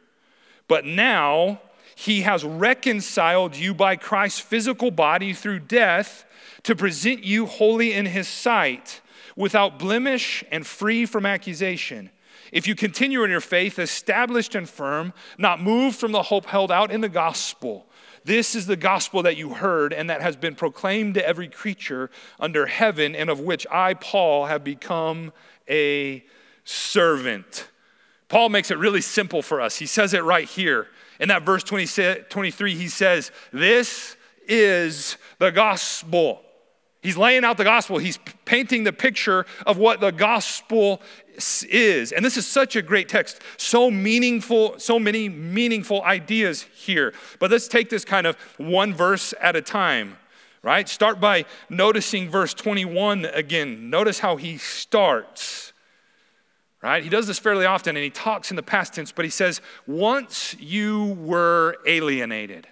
But 0.67 0.85
now 0.85 1.61
he 1.95 2.21
has 2.21 2.43
reconciled 2.43 3.55
you 3.55 3.73
by 3.73 3.95
Christ's 3.95 4.41
physical 4.41 4.91
body 4.91 5.33
through 5.33 5.59
death 5.59 6.25
to 6.63 6.75
present 6.75 7.23
you 7.23 7.45
holy 7.45 7.93
in 7.93 8.07
his 8.07 8.27
sight 8.27 9.01
without 9.35 9.79
blemish 9.79 10.43
and 10.51 10.65
free 10.65 11.05
from 11.05 11.25
accusation. 11.25 12.09
If 12.51 12.67
you 12.67 12.75
continue 12.75 13.23
in 13.23 13.31
your 13.31 13.41
faith, 13.41 13.79
established 13.79 14.55
and 14.55 14.69
firm, 14.69 15.13
not 15.37 15.61
moved 15.61 15.97
from 15.97 16.11
the 16.11 16.23
hope 16.23 16.45
held 16.45 16.71
out 16.71 16.91
in 16.91 17.01
the 17.01 17.09
gospel. 17.09 17.87
This 18.23 18.55
is 18.55 18.65
the 18.65 18.75
gospel 18.75 19.23
that 19.23 19.37
you 19.37 19.53
heard 19.53 19.93
and 19.93 20.09
that 20.09 20.21
has 20.21 20.35
been 20.35 20.55
proclaimed 20.55 21.15
to 21.15 21.27
every 21.27 21.47
creature 21.47 22.09
under 22.39 22.65
heaven, 22.65 23.15
and 23.15 23.29
of 23.29 23.39
which 23.39 23.67
I, 23.71 23.93
Paul, 23.93 24.45
have 24.45 24.63
become 24.63 25.31
a 25.69 26.23
servant. 26.63 27.69
Paul 28.27 28.49
makes 28.49 28.71
it 28.71 28.77
really 28.77 29.01
simple 29.01 29.41
for 29.41 29.61
us. 29.61 29.77
He 29.77 29.85
says 29.85 30.13
it 30.13 30.23
right 30.23 30.47
here. 30.47 30.87
In 31.19 31.29
that 31.29 31.43
verse 31.43 31.63
20, 31.63 32.23
23, 32.29 32.75
he 32.75 32.87
says, 32.87 33.31
This 33.51 34.17
is 34.47 35.17
the 35.37 35.51
gospel. 35.51 36.41
He's 37.05 37.17
laying 37.17 37.45
out 37.45 37.57
the 37.57 37.63
gospel. 37.63 37.99
He's 37.99 38.17
painting 38.45 38.83
the 38.83 38.91
picture 38.91 39.45
of 39.67 39.77
what 39.77 39.99
the 39.99 40.11
gospel 40.11 41.03
is. 41.69 42.11
And 42.11 42.25
this 42.25 42.35
is 42.35 42.47
such 42.47 42.75
a 42.75 42.81
great 42.81 43.09
text. 43.09 43.41
So 43.57 43.91
meaningful, 43.91 44.79
so 44.79 44.97
many 44.97 45.29
meaningful 45.29 46.01
ideas 46.01 46.63
here. 46.63 47.13
But 47.39 47.51
let's 47.51 47.67
take 47.67 47.91
this 47.91 48.05
kind 48.05 48.25
of 48.25 48.35
one 48.57 48.91
verse 48.91 49.35
at 49.39 49.55
a 49.55 49.61
time, 49.61 50.17
right? 50.63 50.89
Start 50.89 51.19
by 51.19 51.45
noticing 51.69 52.27
verse 52.27 52.55
21 52.55 53.25
again. 53.25 53.91
Notice 53.91 54.17
how 54.17 54.37
he 54.37 54.57
starts. 54.57 55.73
Right? 56.81 57.03
He 57.03 57.09
does 57.09 57.27
this 57.27 57.37
fairly 57.37 57.67
often 57.67 57.95
and 57.95 58.03
he 58.03 58.09
talks 58.09 58.49
in 58.49 58.55
the 58.55 58.63
past 58.63 58.95
tense, 58.95 59.11
but 59.11 59.25
he 59.25 59.31
says, 59.31 59.61
Once 59.85 60.55
you 60.59 61.17
were 61.19 61.77
alienated 61.85 62.67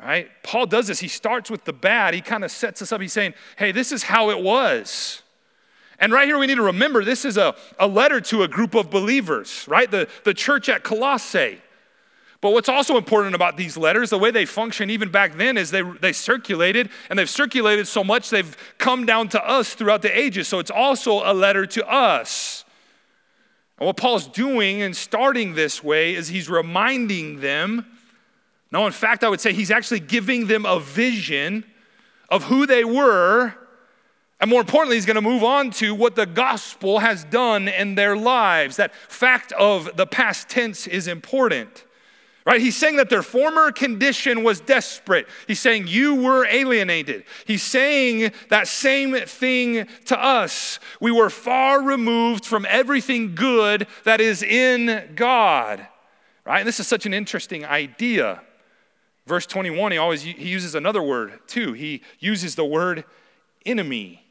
right? 0.00 0.28
Paul 0.42 0.66
does 0.66 0.86
this. 0.86 1.00
He 1.00 1.08
starts 1.08 1.50
with 1.50 1.64
the 1.64 1.72
bad. 1.72 2.14
He 2.14 2.20
kind 2.20 2.44
of 2.44 2.50
sets 2.50 2.82
us 2.82 2.92
up. 2.92 3.00
He's 3.00 3.12
saying, 3.12 3.34
hey, 3.56 3.72
this 3.72 3.92
is 3.92 4.02
how 4.04 4.30
it 4.30 4.40
was. 4.40 5.22
And 5.98 6.12
right 6.12 6.28
here, 6.28 6.38
we 6.38 6.46
need 6.46 6.56
to 6.56 6.62
remember 6.62 7.04
this 7.04 7.24
is 7.24 7.36
a, 7.36 7.56
a 7.78 7.88
letter 7.88 8.20
to 8.20 8.44
a 8.44 8.48
group 8.48 8.74
of 8.74 8.90
believers, 8.90 9.64
right? 9.66 9.90
The, 9.90 10.08
the 10.24 10.34
church 10.34 10.68
at 10.68 10.84
Colossae. 10.84 11.60
But 12.40 12.52
what's 12.52 12.68
also 12.68 12.96
important 12.96 13.34
about 13.34 13.56
these 13.56 13.76
letters, 13.76 14.10
the 14.10 14.18
way 14.18 14.30
they 14.30 14.44
function 14.44 14.90
even 14.90 15.10
back 15.10 15.36
then, 15.36 15.56
is 15.56 15.72
they, 15.72 15.82
they 15.82 16.12
circulated, 16.12 16.88
and 17.10 17.18
they've 17.18 17.28
circulated 17.28 17.88
so 17.88 18.04
much 18.04 18.30
they've 18.30 18.56
come 18.78 19.06
down 19.06 19.28
to 19.30 19.44
us 19.44 19.74
throughout 19.74 20.02
the 20.02 20.16
ages. 20.16 20.46
So 20.46 20.60
it's 20.60 20.70
also 20.70 21.28
a 21.28 21.34
letter 21.34 21.66
to 21.66 21.88
us. 21.88 22.64
And 23.78 23.86
what 23.86 23.96
Paul's 23.96 24.28
doing 24.28 24.78
in 24.78 24.94
starting 24.94 25.54
this 25.54 25.82
way 25.82 26.14
is 26.14 26.28
he's 26.28 26.48
reminding 26.48 27.40
them 27.40 27.86
no, 28.70 28.86
in 28.86 28.92
fact, 28.92 29.24
I 29.24 29.28
would 29.28 29.40
say 29.40 29.52
he's 29.52 29.70
actually 29.70 30.00
giving 30.00 30.46
them 30.46 30.66
a 30.66 30.78
vision 30.78 31.64
of 32.28 32.44
who 32.44 32.66
they 32.66 32.84
were. 32.84 33.54
And 34.40 34.50
more 34.50 34.60
importantly, 34.60 34.96
he's 34.96 35.06
going 35.06 35.16
to 35.16 35.20
move 35.22 35.42
on 35.42 35.70
to 35.72 35.94
what 35.94 36.14
the 36.14 36.26
gospel 36.26 36.98
has 36.98 37.24
done 37.24 37.66
in 37.66 37.94
their 37.94 38.16
lives. 38.16 38.76
That 38.76 38.94
fact 38.94 39.52
of 39.52 39.96
the 39.96 40.06
past 40.06 40.48
tense 40.48 40.86
is 40.86 41.08
important. 41.08 41.84
Right? 42.44 42.60
He's 42.60 42.76
saying 42.76 42.96
that 42.96 43.10
their 43.10 43.22
former 43.22 43.72
condition 43.72 44.42
was 44.42 44.60
desperate. 44.60 45.26
He's 45.46 45.60
saying 45.60 45.86
you 45.86 46.14
were 46.14 46.46
alienated. 46.46 47.24
He's 47.46 47.62
saying 47.62 48.32
that 48.48 48.68
same 48.68 49.14
thing 49.14 49.86
to 50.06 50.18
us. 50.18 50.78
We 50.98 51.10
were 51.10 51.28
far 51.28 51.82
removed 51.82 52.46
from 52.46 52.66
everything 52.68 53.34
good 53.34 53.86
that 54.04 54.22
is 54.22 54.42
in 54.42 55.12
God. 55.14 55.86
Right? 56.46 56.60
And 56.60 56.68
this 56.68 56.80
is 56.80 56.86
such 56.86 57.04
an 57.04 57.12
interesting 57.12 57.66
idea. 57.66 58.40
Verse 59.28 59.44
21, 59.44 59.92
he 59.92 59.98
always 59.98 60.22
he 60.22 60.48
uses 60.48 60.74
another 60.74 61.02
word 61.02 61.38
too. 61.46 61.74
He 61.74 62.00
uses 62.18 62.54
the 62.54 62.64
word 62.64 63.04
enemy, 63.66 64.24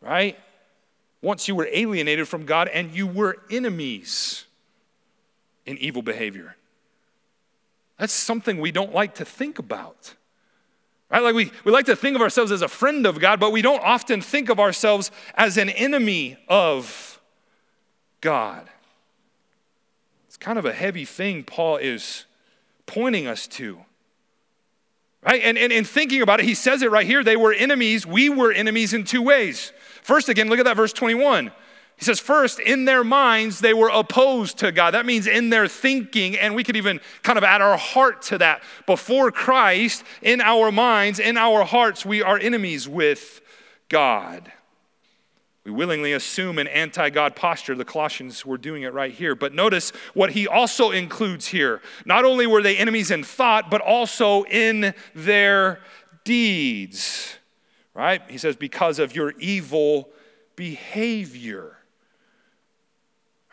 right? 0.00 0.38
Once 1.20 1.48
you 1.48 1.56
were 1.56 1.68
alienated 1.72 2.28
from 2.28 2.46
God 2.46 2.68
and 2.68 2.92
you 2.94 3.04
were 3.08 3.38
enemies 3.50 4.44
in 5.66 5.76
evil 5.78 6.02
behavior. 6.02 6.54
That's 7.98 8.12
something 8.12 8.60
we 8.60 8.70
don't 8.70 8.94
like 8.94 9.16
to 9.16 9.24
think 9.24 9.58
about. 9.58 10.14
Right? 11.10 11.20
Like 11.20 11.34
we, 11.34 11.50
we 11.64 11.72
like 11.72 11.86
to 11.86 11.96
think 11.96 12.14
of 12.14 12.22
ourselves 12.22 12.52
as 12.52 12.62
a 12.62 12.68
friend 12.68 13.06
of 13.06 13.18
God, 13.18 13.40
but 13.40 13.50
we 13.50 13.60
don't 13.60 13.82
often 13.82 14.20
think 14.20 14.48
of 14.50 14.60
ourselves 14.60 15.10
as 15.34 15.56
an 15.56 15.68
enemy 15.68 16.36
of 16.48 17.20
God. 18.20 18.68
It's 20.28 20.36
kind 20.36 20.60
of 20.60 20.64
a 20.64 20.72
heavy 20.72 21.04
thing 21.04 21.42
Paul 21.42 21.78
is 21.78 22.24
pointing 22.86 23.26
us 23.26 23.48
to. 23.48 23.80
Right? 25.22 25.42
And, 25.42 25.58
and, 25.58 25.72
and 25.72 25.86
thinking 25.86 26.22
about 26.22 26.40
it, 26.40 26.46
he 26.46 26.54
says 26.54 26.82
it 26.82 26.90
right 26.90 27.06
here. 27.06 27.24
They 27.24 27.36
were 27.36 27.52
enemies. 27.52 28.06
We 28.06 28.28
were 28.28 28.52
enemies 28.52 28.94
in 28.94 29.04
two 29.04 29.22
ways. 29.22 29.72
First, 30.02 30.28
again, 30.28 30.48
look 30.48 30.58
at 30.58 30.64
that 30.64 30.76
verse 30.76 30.92
21. 30.92 31.50
He 31.96 32.04
says, 32.04 32.20
first, 32.20 32.60
in 32.60 32.84
their 32.84 33.02
minds, 33.02 33.58
they 33.58 33.74
were 33.74 33.90
opposed 33.92 34.58
to 34.58 34.70
God. 34.70 34.94
That 34.94 35.04
means 35.04 35.26
in 35.26 35.50
their 35.50 35.66
thinking, 35.66 36.38
and 36.38 36.54
we 36.54 36.62
could 36.62 36.76
even 36.76 37.00
kind 37.24 37.36
of 37.36 37.42
add 37.42 37.60
our 37.60 37.76
heart 37.76 38.22
to 38.22 38.38
that. 38.38 38.62
Before 38.86 39.32
Christ, 39.32 40.04
in 40.22 40.40
our 40.40 40.70
minds, 40.70 41.18
in 41.18 41.36
our 41.36 41.64
hearts, 41.64 42.06
we 42.06 42.22
are 42.22 42.38
enemies 42.38 42.88
with 42.88 43.40
God. 43.88 44.52
We 45.68 45.74
willingly 45.74 46.14
assume 46.14 46.58
an 46.58 46.66
anti 46.66 47.10
God 47.10 47.36
posture. 47.36 47.74
The 47.74 47.84
Colossians 47.84 48.46
were 48.46 48.56
doing 48.56 48.84
it 48.84 48.94
right 48.94 49.12
here. 49.12 49.34
But 49.34 49.52
notice 49.52 49.90
what 50.14 50.30
he 50.30 50.48
also 50.48 50.92
includes 50.92 51.48
here. 51.48 51.82
Not 52.06 52.24
only 52.24 52.46
were 52.46 52.62
they 52.62 52.78
enemies 52.78 53.10
in 53.10 53.22
thought, 53.22 53.70
but 53.70 53.82
also 53.82 54.44
in 54.44 54.94
their 55.14 55.80
deeds. 56.24 57.36
Right? 57.92 58.22
He 58.30 58.38
says, 58.38 58.56
because 58.56 58.98
of 58.98 59.14
your 59.14 59.32
evil 59.32 60.08
behavior. 60.56 61.76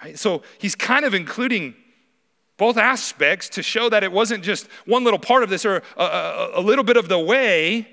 Right? 0.01 0.17
So 0.17 0.41
he's 0.57 0.75
kind 0.75 1.03
of 1.03 1.13
including 1.13 1.75
both 2.55 2.77
aspects 2.77 3.49
to 3.49 3.61
show 3.61 3.89
that 3.89 4.05
it 4.05 4.11
wasn't 4.13 4.41
just 4.41 4.67
one 4.85 5.03
little 5.03 5.19
part 5.19 5.43
of 5.43 5.49
this 5.49 5.65
or 5.65 5.83
a, 5.97 6.01
a, 6.01 6.51
a 6.55 6.61
little 6.61 6.85
bit 6.85 6.95
of 6.95 7.09
the 7.09 7.19
way. 7.19 7.89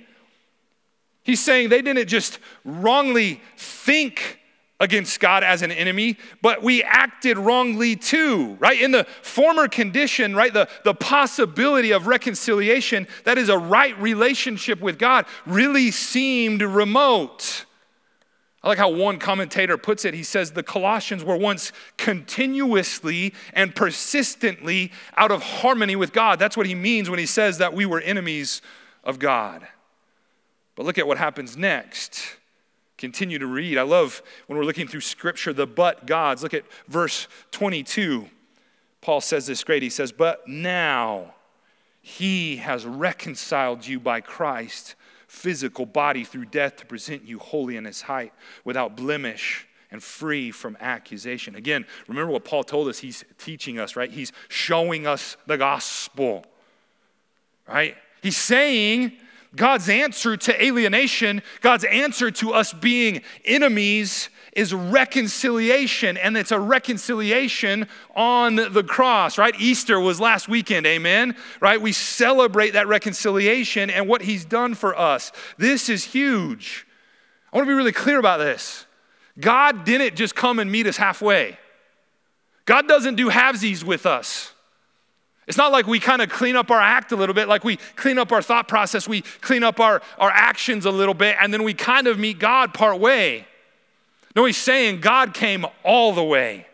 He's 1.22 1.42
saying 1.42 1.68
they 1.68 1.82
didn't 1.82 2.08
just 2.08 2.38
wrongly 2.64 3.40
think 3.56 4.40
against 4.80 5.20
God 5.20 5.44
as 5.44 5.62
an 5.62 5.70
enemy, 5.70 6.18
but 6.42 6.60
we 6.60 6.82
acted 6.82 7.38
wrongly 7.38 7.94
too, 7.94 8.56
right? 8.58 8.80
In 8.80 8.90
the 8.90 9.04
former 9.22 9.68
condition, 9.68 10.34
right, 10.34 10.52
the, 10.52 10.68
the 10.82 10.92
possibility 10.92 11.92
of 11.92 12.08
reconciliation, 12.08 13.06
that 13.22 13.38
is 13.38 13.48
a 13.48 13.56
right 13.56 13.96
relationship 14.00 14.80
with 14.80 14.98
God, 14.98 15.26
really 15.46 15.92
seemed 15.92 16.62
remote. 16.62 17.64
I 18.64 18.68
like 18.68 18.78
how 18.78 18.90
one 18.90 19.18
commentator 19.18 19.78
puts 19.78 20.04
it. 20.04 20.14
He 20.14 20.24
says 20.24 20.50
the 20.50 20.64
Colossians 20.64 21.24
were 21.24 21.36
once 21.36 21.70
continuously 21.96 23.34
and 23.52 23.74
persistently 23.74 24.90
out 25.16 25.30
of 25.30 25.42
harmony 25.42 25.94
with 25.94 26.12
God. 26.12 26.40
That's 26.40 26.56
what 26.56 26.66
he 26.66 26.74
means 26.74 27.08
when 27.08 27.20
he 27.20 27.26
says 27.26 27.58
that 27.58 27.72
we 27.72 27.86
were 27.86 28.00
enemies 28.00 28.62
of 29.04 29.20
God. 29.20 29.66
But 30.74 30.86
look 30.86 30.98
at 30.98 31.06
what 31.06 31.18
happens 31.18 31.56
next. 31.56 32.36
Continue 32.98 33.38
to 33.38 33.46
read. 33.46 33.78
I 33.78 33.82
love 33.82 34.22
when 34.46 34.58
we're 34.58 34.64
looking 34.64 34.86
through 34.86 35.00
scripture 35.00 35.52
the 35.52 35.66
but 35.66 36.06
gods. 36.06 36.42
Look 36.42 36.54
at 36.54 36.64
verse 36.88 37.26
22. 37.50 38.28
Paul 39.00 39.20
says 39.20 39.46
this 39.46 39.64
great. 39.64 39.82
He 39.82 39.90
says, 39.90 40.12
But 40.12 40.46
now 40.46 41.34
he 42.00 42.56
has 42.56 42.86
reconciled 42.86 43.86
you 43.86 43.98
by 43.98 44.20
Christ 44.20 44.94
physical 45.32 45.86
body 45.86 46.24
through 46.24 46.44
death 46.44 46.76
to 46.76 46.84
present 46.84 47.26
you 47.26 47.38
holy 47.38 47.76
in 47.76 47.86
his 47.86 48.02
height, 48.02 48.34
without 48.64 48.96
blemish 48.96 49.66
and 49.90 50.02
free 50.02 50.50
from 50.50 50.76
accusation. 50.78 51.54
Again, 51.54 51.86
remember 52.06 52.30
what 52.30 52.44
Paul 52.44 52.62
told 52.62 52.88
us 52.88 52.98
he's 52.98 53.24
teaching 53.38 53.78
us, 53.78 53.96
right? 53.96 54.10
He's 54.10 54.30
showing 54.48 55.06
us 55.06 55.38
the 55.46 55.56
gospel, 55.56 56.44
right? 57.66 57.96
He's 58.22 58.36
saying 58.36 59.12
God's 59.54 59.88
answer 59.88 60.36
to 60.36 60.64
alienation, 60.64 61.42
God's 61.60 61.84
answer 61.84 62.30
to 62.30 62.52
us 62.52 62.72
being 62.72 63.22
enemies 63.44 64.30
is 64.52 64.74
reconciliation, 64.74 66.16
and 66.16 66.36
it's 66.36 66.52
a 66.52 66.60
reconciliation 66.60 67.86
on 68.14 68.56
the 68.56 68.84
cross, 68.84 69.38
right? 69.38 69.54
Easter 69.58 69.98
was 69.98 70.20
last 70.20 70.48
weekend, 70.48 70.86
amen? 70.86 71.36
Right? 71.60 71.80
We 71.80 71.92
celebrate 71.92 72.72
that 72.72 72.86
reconciliation 72.86 73.88
and 73.88 74.08
what 74.08 74.22
He's 74.22 74.44
done 74.44 74.74
for 74.74 74.98
us. 74.98 75.32
This 75.56 75.88
is 75.88 76.04
huge. 76.04 76.86
I 77.52 77.56
want 77.56 77.66
to 77.66 77.70
be 77.70 77.76
really 77.76 77.92
clear 77.92 78.18
about 78.18 78.38
this. 78.38 78.86
God 79.40 79.84
didn't 79.84 80.16
just 80.16 80.34
come 80.34 80.58
and 80.58 80.70
meet 80.70 80.86
us 80.86 80.96
halfway, 80.96 81.58
God 82.64 82.86
doesn't 82.86 83.16
do 83.16 83.28
halvesies 83.28 83.82
with 83.82 84.06
us. 84.06 84.52
It's 85.48 85.58
not 85.58 85.72
like 85.72 85.86
we 85.86 85.98
kind 85.98 86.22
of 86.22 86.30
clean 86.30 86.54
up 86.54 86.70
our 86.70 86.80
act 86.80 87.10
a 87.12 87.16
little 87.16 87.34
bit, 87.34 87.48
like 87.48 87.64
we 87.64 87.76
clean 87.96 88.18
up 88.18 88.30
our 88.30 88.42
thought 88.42 88.68
process, 88.68 89.08
we 89.08 89.22
clean 89.22 89.64
up 89.64 89.80
our, 89.80 90.00
our 90.18 90.30
actions 90.30 90.86
a 90.86 90.90
little 90.90 91.14
bit, 91.14 91.36
and 91.40 91.52
then 91.52 91.64
we 91.64 91.74
kind 91.74 92.06
of 92.06 92.18
meet 92.18 92.38
God 92.38 92.72
part 92.74 93.00
way. 93.00 93.46
No, 94.36 94.44
he's 94.44 94.56
saying 94.56 95.00
God 95.00 95.34
came 95.34 95.66
all 95.82 96.12
the 96.12 96.22
way. 96.22 96.66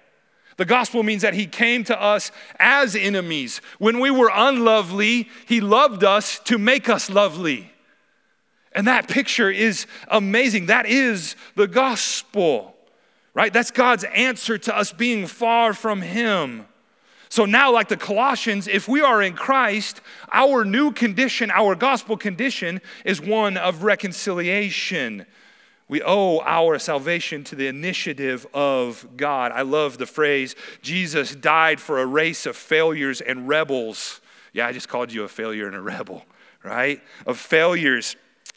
The 0.59 0.65
gospel 0.65 1.03
means 1.03 1.23
that 1.23 1.35
he 1.35 1.47
came 1.47 1.85
to 1.85 2.01
us 2.01 2.31
as 2.59 2.95
enemies. 2.95 3.61
When 3.79 4.01
we 4.01 4.11
were 4.11 4.31
unlovely, 4.33 5.29
he 5.47 5.61
loved 5.61 6.05
us 6.05 6.41
to 6.41 6.59
make 6.59 6.89
us 6.89 7.09
lovely. 7.09 7.73
And 8.73 8.87
that 8.87 9.09
picture 9.09 9.51
is 9.51 9.87
amazing. 10.09 10.67
That 10.67 10.87
is 10.87 11.37
the 11.55 11.67
gospel, 11.67 12.77
right? 13.35 13.53
That's 13.53 13.71
God's 13.71 14.05
answer 14.05 14.59
to 14.59 14.77
us 14.77 14.93
being 14.93 15.27
far 15.27 15.73
from 15.73 16.03
him. 16.03 16.67
So 17.29 17.45
now, 17.45 17.73
like 17.73 17.89
the 17.89 17.97
Colossians, 17.97 18.67
if 18.67 18.89
we 18.89 19.01
are 19.03 19.23
in 19.23 19.35
Christ, 19.35 20.01
our 20.33 20.65
new 20.65 20.93
condition, 20.93 21.51
our 21.51 21.75
gospel 21.75 22.17
condition, 22.17 22.81
is 23.05 23.21
one 23.21 23.57
of 23.57 23.83
reconciliation. 23.83 25.27
We 25.89 26.03
owe 26.03 26.41
our 26.41 26.79
salvation 26.79 27.45
to 27.45 27.55
the 27.55 27.67
initiative 27.67 28.47
of 28.53 29.07
God. 29.17 29.53
I 29.53 29.63
love 29.63 29.99
the 29.99 30.07
phrase, 30.07 30.55
Jesus 30.83 31.35
died 31.35 31.81
for 31.81 31.99
a 31.99 32.07
race 32.07 32.45
of 32.47 32.57
failures 32.57 33.21
and 33.21 33.49
rebels. 33.49 34.21
Yeah, 34.53 34.67
I 34.67 34.73
just 34.73 34.89
called 34.89 35.13
you 35.13 35.25
a 35.25 35.29
failure 35.29 35.67
and 35.67 35.77
a 35.77 35.81
rebel, 35.81 36.25
right? 36.63 37.01
Of 37.27 37.39
failures 37.39 38.17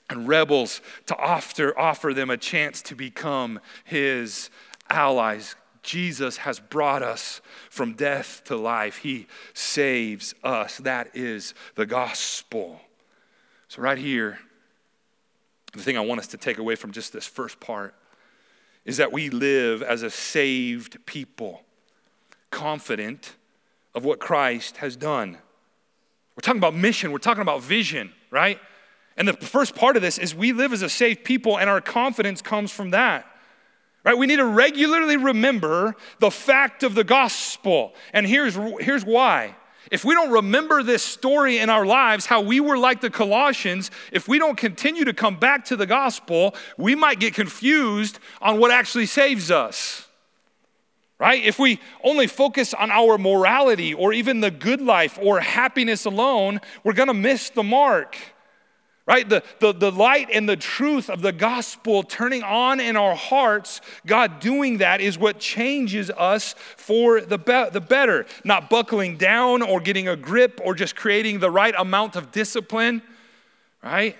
and 0.09 0.27
rebels 0.27 0.81
to 1.05 1.17
offer, 1.17 1.77
offer 1.77 2.13
them 2.13 2.29
a 2.29 2.37
chance 2.37 2.81
to 2.83 2.95
become 2.95 3.59
his 3.85 4.49
allies. 4.89 5.55
Jesus 5.81 6.37
has 6.37 6.59
brought 6.59 7.01
us 7.01 7.41
from 7.69 7.93
death 7.93 8.43
to 8.45 8.55
life. 8.55 8.97
He 8.97 9.27
saves 9.53 10.35
us. 10.43 10.77
That 10.77 11.15
is 11.15 11.53
the 11.75 11.85
gospel. 11.85 12.79
So, 13.67 13.81
right 13.81 13.97
here, 13.97 14.39
the 15.73 15.81
thing 15.81 15.97
I 15.97 16.01
want 16.01 16.19
us 16.19 16.27
to 16.27 16.37
take 16.37 16.57
away 16.57 16.75
from 16.75 16.91
just 16.91 17.13
this 17.13 17.25
first 17.25 17.59
part 17.59 17.95
is 18.85 18.97
that 18.97 19.11
we 19.11 19.29
live 19.29 19.81
as 19.81 20.03
a 20.03 20.09
saved 20.09 21.05
people, 21.05 21.61
confident 22.49 23.35
of 23.93 24.03
what 24.03 24.19
Christ 24.19 24.77
has 24.77 24.95
done. 24.95 25.37
We're 26.35 26.41
talking 26.41 26.59
about 26.59 26.75
mission, 26.75 27.11
we're 27.11 27.19
talking 27.19 27.41
about 27.41 27.61
vision, 27.61 28.11
right? 28.29 28.59
And 29.17 29.27
the 29.27 29.33
first 29.33 29.75
part 29.75 29.95
of 29.95 30.01
this 30.01 30.17
is 30.17 30.33
we 30.33 30.53
live 30.53 30.73
as 30.73 30.81
a 30.81 30.89
saved 30.89 31.23
people, 31.23 31.57
and 31.57 31.69
our 31.69 31.81
confidence 31.81 32.41
comes 32.41 32.71
from 32.71 32.91
that. 32.91 33.25
Right? 34.03 34.17
We 34.17 34.25
need 34.25 34.37
to 34.37 34.45
regularly 34.45 35.17
remember 35.17 35.95
the 36.19 36.31
fact 36.31 36.83
of 36.83 36.95
the 36.95 37.03
gospel. 37.03 37.93
And 38.13 38.25
here's, 38.25 38.55
here's 38.79 39.05
why. 39.05 39.55
If 39.91 40.05
we 40.05 40.15
don't 40.15 40.31
remember 40.31 40.83
this 40.83 41.03
story 41.03 41.59
in 41.59 41.69
our 41.69 41.85
lives, 41.85 42.25
how 42.25 42.41
we 42.41 42.59
were 42.59 42.77
like 42.77 43.01
the 43.01 43.09
Colossians, 43.09 43.91
if 44.11 44.27
we 44.27 44.39
don't 44.39 44.57
continue 44.57 45.05
to 45.05 45.13
come 45.13 45.37
back 45.37 45.65
to 45.65 45.75
the 45.75 45.85
gospel, 45.85 46.55
we 46.77 46.95
might 46.95 47.19
get 47.19 47.33
confused 47.33 48.19
on 48.41 48.59
what 48.59 48.71
actually 48.71 49.05
saves 49.05 49.51
us. 49.51 50.07
Right? 51.19 51.43
If 51.43 51.59
we 51.59 51.79
only 52.03 52.25
focus 52.25 52.73
on 52.73 52.89
our 52.89 53.19
morality 53.19 53.93
or 53.93 54.13
even 54.13 54.39
the 54.39 54.49
good 54.49 54.81
life 54.81 55.19
or 55.21 55.39
happiness 55.39 56.05
alone, 56.05 56.61
we're 56.83 56.93
gonna 56.93 57.13
miss 57.13 57.51
the 57.51 57.61
mark 57.61 58.17
right? 59.05 59.27
The, 59.27 59.43
the, 59.59 59.73
the 59.73 59.91
light 59.91 60.29
and 60.31 60.47
the 60.47 60.55
truth 60.55 61.09
of 61.09 61.21
the 61.21 61.31
gospel 61.31 62.03
turning 62.03 62.43
on 62.43 62.79
in 62.79 62.95
our 62.95 63.15
hearts, 63.15 63.81
God 64.05 64.39
doing 64.39 64.77
that 64.77 65.01
is 65.01 65.17
what 65.17 65.39
changes 65.39 66.09
us 66.11 66.53
for 66.77 67.21
the, 67.21 67.37
be- 67.37 67.69
the 67.71 67.81
better. 67.81 68.25
Not 68.43 68.69
buckling 68.69 69.17
down 69.17 69.61
or 69.61 69.79
getting 69.79 70.07
a 70.07 70.15
grip 70.15 70.61
or 70.63 70.75
just 70.75 70.95
creating 70.95 71.39
the 71.39 71.49
right 71.49 71.73
amount 71.77 72.15
of 72.15 72.31
discipline, 72.31 73.01
right? 73.83 74.15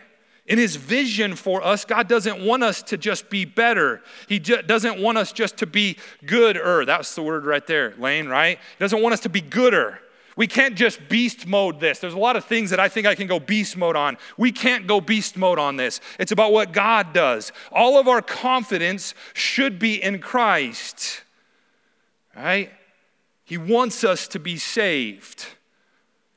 In 0.47 0.57
his 0.57 0.75
vision 0.75 1.35
for 1.35 1.63
us, 1.63 1.85
God 1.85 2.07
doesn't 2.09 2.43
want 2.43 2.63
us 2.63 2.81
to 2.83 2.97
just 2.97 3.29
be 3.29 3.45
better. 3.45 4.01
He 4.27 4.39
ju- 4.39 4.63
doesn't 4.63 4.99
want 4.99 5.17
us 5.17 5.31
just 5.31 5.57
to 5.57 5.67
be 5.67 5.97
gooder. 6.25 6.83
That's 6.83 7.13
the 7.13 7.21
word 7.21 7.45
right 7.45 7.65
there, 7.65 7.93
Lane, 7.99 8.27
right? 8.27 8.57
He 8.57 8.83
doesn't 8.83 9.01
want 9.01 9.13
us 9.13 9.21
to 9.21 9.29
be 9.29 9.41
gooder. 9.41 9.99
We 10.41 10.47
can't 10.47 10.73
just 10.73 11.07
beast 11.07 11.45
mode 11.45 11.79
this. 11.79 11.99
There's 11.99 12.15
a 12.15 12.17
lot 12.17 12.35
of 12.35 12.43
things 12.43 12.71
that 12.71 12.79
I 12.79 12.89
think 12.89 13.05
I 13.05 13.13
can 13.13 13.27
go 13.27 13.39
beast 13.39 13.77
mode 13.77 13.95
on. 13.95 14.17
We 14.37 14.51
can't 14.51 14.87
go 14.87 14.99
beast 14.99 15.37
mode 15.37 15.59
on 15.59 15.75
this. 15.75 16.01
It's 16.17 16.31
about 16.31 16.51
what 16.51 16.71
God 16.71 17.13
does. 17.13 17.51
All 17.71 17.99
of 17.99 18.07
our 18.07 18.23
confidence 18.23 19.13
should 19.35 19.77
be 19.77 20.01
in 20.01 20.17
Christ, 20.17 21.21
right? 22.35 22.71
He 23.43 23.59
wants 23.59 24.03
us 24.03 24.27
to 24.29 24.39
be 24.39 24.57
saved, 24.57 25.45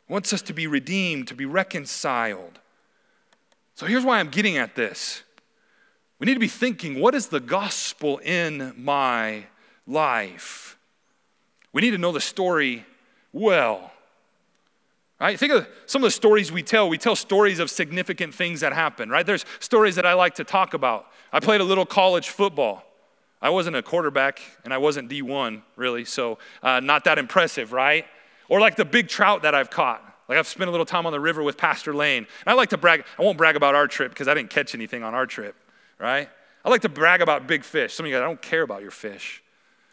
he 0.07 0.13
wants 0.13 0.35
us 0.35 0.43
to 0.43 0.53
be 0.53 0.67
redeemed, 0.67 1.27
to 1.29 1.35
be 1.35 1.47
reconciled. 1.47 2.61
So 3.75 3.87
here's 3.87 4.05
why 4.05 4.21
I'm 4.21 4.29
getting 4.29 4.59
at 4.59 4.75
this. 4.75 5.23
We 6.19 6.27
need 6.27 6.35
to 6.35 6.41
be 6.41 6.47
thinking 6.47 7.01
what 7.01 7.15
is 7.15 7.29
the 7.29 7.41
gospel 7.41 8.19
in 8.19 8.75
my 8.77 9.47
life? 9.87 10.77
We 11.73 11.81
need 11.81 11.93
to 11.93 11.99
know 11.99 12.13
the 12.13 12.21
story 12.21 12.85
well. 13.33 13.93
Right? 15.21 15.39
Think 15.39 15.53
of 15.53 15.69
some 15.87 16.03
of 16.03 16.09
the 16.09 16.11
stories 16.11 16.51
we 16.51 16.63
tell. 16.63 16.89
We 16.89 16.99
tell 16.99 17.17
stories 17.17 17.59
of 17.59 17.71
significant 17.71 18.35
things 18.35 18.61
that 18.61 18.73
happen, 18.73 19.09
right? 19.09 19.25
There's 19.25 19.45
stories 19.61 19.95
that 19.95 20.05
I 20.05 20.15
like 20.15 20.35
to 20.35 20.45
talk 20.45 20.75
about. 20.75 21.07
I 21.33 21.41
played 21.41 21.61
a 21.61 21.65
little 21.65 21.87
college 21.87 22.31
football. 22.31 22.85
I 23.41 23.51
wasn't 23.51 23.77
a 23.77 23.83
quarterback 23.83 24.41
and 24.65 24.75
I 24.75 24.79
wasn't 24.79 25.09
D1, 25.11 25.63
really, 25.77 26.05
so 26.05 26.39
uh, 26.63 26.81
not 26.81 27.05
that 27.05 27.19
impressive, 27.19 27.73
right? 27.73 28.07
Or 28.49 28.59
like 28.59 28.77
the 28.77 28.85
big 28.85 29.09
trout 29.09 29.43
that 29.43 29.55
I've 29.55 29.71
caught. 29.71 30.03
Like 30.29 30.39
I've 30.39 30.49
spent 30.49 30.69
a 30.69 30.71
little 30.71 30.87
time 30.87 31.07
on 31.07 31.13
the 31.13 31.21
river 31.21 31.43
with 31.43 31.57
Pastor 31.57 31.95
Lane. 31.95 32.27
And 32.47 32.49
I 32.49 32.55
like 32.55 32.71
to 32.71 32.79
brag, 32.79 33.05
I 33.19 33.23
won't 33.23 33.39
brag 33.39 33.57
about 33.57 33.75
our 33.75 33.87
trip 33.87 34.11
because 34.11 34.29
I 34.29 34.35
didn't 34.35 34.51
catch 34.51 34.75
anything 34.75 35.03
on 35.03 35.15
our 35.15 35.27
trip, 35.27 35.55
right? 35.99 36.29
I 36.65 36.71
like 36.71 36.81
to 36.83 36.89
brag 36.89 37.21
about 37.21 37.47
big 37.47 37.63
fish. 37.63 37.95
Some 37.95 38.07
of 38.07 38.11
you 38.11 38.17
guys, 38.17 38.23
I 38.23 38.27
don't 38.27 38.43
care 38.43 38.63
about 38.63 38.83
your 38.83 38.91
fish. 38.91 39.44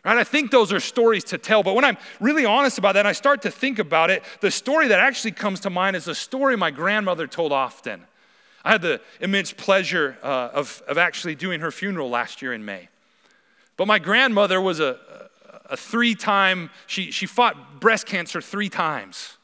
Right? 0.04 0.18
I 0.18 0.24
think 0.24 0.50
those 0.50 0.74
are 0.74 0.80
stories 0.80 1.24
to 1.26 1.38
tell, 1.38 1.62
but 1.62 1.76
when 1.76 1.86
I'm 1.86 1.98
really 2.20 2.46
honest 2.46 2.80
about 2.80 2.94
that 2.94 3.00
and 3.02 3.08
I 3.08 3.12
start 3.12 3.44
to 3.44 3.52
think 3.52 3.78
about 3.78 4.10
it, 4.10 4.24
the 4.40 4.50
story 4.50 4.88
that 4.88 5.00
actually 5.00 5.32
comes 5.32 5.60
to 5.62 5.70
mind 5.70 5.96
is 5.96 6.08
a 6.08 6.16
story 6.16 6.58
my 6.58 6.72
grandmother 6.72 7.28
told 7.28 7.52
often. 7.52 8.02
I 8.64 8.72
had 8.72 8.82
the 8.82 9.02
immense 9.20 9.54
pleasure 9.54 10.18
uh, 10.24 10.50
of, 10.54 10.82
of 10.88 10.98
actually 10.98 11.36
doing 11.36 11.62
her 11.62 11.72
funeral 11.72 12.10
last 12.10 12.42
year 12.42 12.54
in 12.54 12.66
May. 12.66 12.90
But 13.78 13.88
my 13.88 14.00
grandmother 14.00 14.60
was 14.60 14.80
a, 14.80 14.98
a, 15.66 15.78
three 15.78 16.16
time, 16.16 16.70
she, 16.88 17.12
she 17.12 17.26
fought 17.26 17.80
breast 17.80 18.06
cancer 18.06 18.42
three 18.42 18.70
times, 18.70 19.38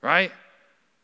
right? 0.00 0.32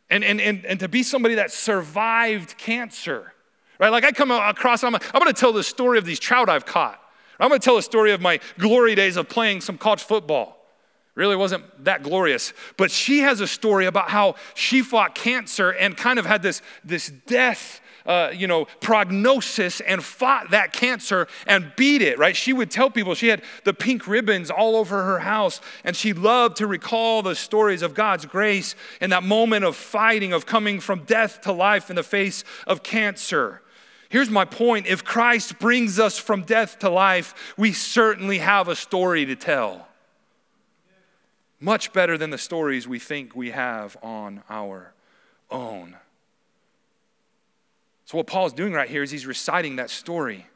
And, 0.09 0.25
and, 0.25 0.41
and, 0.41 0.65
and 0.67 0.81
to 0.81 0.89
be 0.89 1.03
somebody 1.03 1.37
that 1.37 1.51
survived 1.51 2.59
cancer, 2.59 3.33
right? 3.79 3.91
Like 3.91 4.05
I 4.05 4.13
come 4.13 4.31
across, 4.31 4.85
I'm, 4.85 4.95
I'm 4.95 5.01
gonna 5.13 5.33
tell 5.33 5.53
the 5.53 5.63
story 5.63 5.99
of 5.99 6.05
these 6.05 6.19
trout 6.21 6.49
I've 6.49 6.67
caught. 6.67 7.02
I'm 7.43 7.49
going 7.49 7.61
to 7.61 7.65
tell 7.65 7.77
a 7.77 7.83
story 7.83 8.13
of 8.13 8.21
my 8.21 8.39
glory 8.57 8.95
days 8.95 9.17
of 9.17 9.29
playing 9.29 9.63
some 9.63 9.77
college 9.77 10.05
football. 10.05 10.65
Really 11.17 11.35
wasn't 11.35 11.65
that 11.85 12.05
glorious. 12.05 12.53
But 12.77 12.93
she 12.93 13.19
has 13.19 13.41
a 13.41 13.49
story 13.49 13.87
about 13.87 14.11
how 14.11 14.37
she 14.55 14.81
fought 14.81 15.17
cancer 15.17 15.71
and 15.71 15.97
kind 15.97 16.21
of 16.21 16.25
had 16.25 16.43
this, 16.43 16.63
this 16.85 17.09
death. 17.27 17.81
Uh, 18.05 18.33
you 18.35 18.49
know, 18.49 18.65
prognosis 18.81 19.81
and 19.81 20.03
fought 20.03 20.51
that 20.51 20.73
cancer 20.73 21.29
and 21.47 21.73
beat 21.77 22.03
it, 22.03 22.19
right? 22.19 22.35
She 22.35 22.53
would 22.53 22.69
tell 22.69 22.91
people 22.91 23.15
she 23.15 23.29
had 23.29 23.43
the 23.63 23.73
pink 23.73 24.09
ribbons 24.09 24.51
all 24.51 24.75
over 24.75 25.05
her 25.05 25.21
house, 25.21 25.61
and 25.85 25.95
she 25.95 26.13
loved 26.13 26.57
to 26.57 26.67
recall 26.67 27.23
the 27.23 27.37
stories 27.37 27.81
of 27.81 27.95
God's 27.95 28.27
grace 28.27 28.75
in 29.01 29.11
that 29.11 29.23
moment 29.23 29.65
of 29.65 29.77
fighting, 29.77 30.33
of 30.33 30.47
coming 30.47 30.81
from 30.81 31.05
death 31.05 31.43
to 31.43 31.53
life 31.53 31.91
in 31.91 31.95
the 31.95 32.03
face 32.03 32.43
of 32.67 32.83
cancer. 32.83 33.63
Here's 34.13 34.29
my 34.29 34.45
point 34.45 34.87
if 34.87 35.05
Christ 35.05 35.59
brings 35.59 35.99
us 35.99 36.19
from 36.19 36.43
death 36.43 36.81
to 36.81 36.91
life, 36.91 37.55
we 37.57 37.73
certainly 37.73 38.41
have 38.41 38.69
a 38.69 38.77
story 38.77 39.25
to 39.25 39.35
tell. 39.35 39.89
Much 41.59 41.95
better 41.95 42.19
than 42.19 42.29
the 42.29 42.37
stories 42.37 42.87
we 42.87 42.99
think 42.99 43.35
we 43.35 43.53
have 43.53 43.97
on 44.03 44.43
our 44.51 44.93
own. 45.51 45.97
So, 48.05 48.19
what 48.19 48.27
Paul's 48.27 48.53
doing 48.53 48.75
right 48.75 48.87
here 48.87 49.03
is 49.03 49.11
he's 49.11 49.25
reciting 49.25 49.77
that 49.77 49.89
story, 49.89 50.47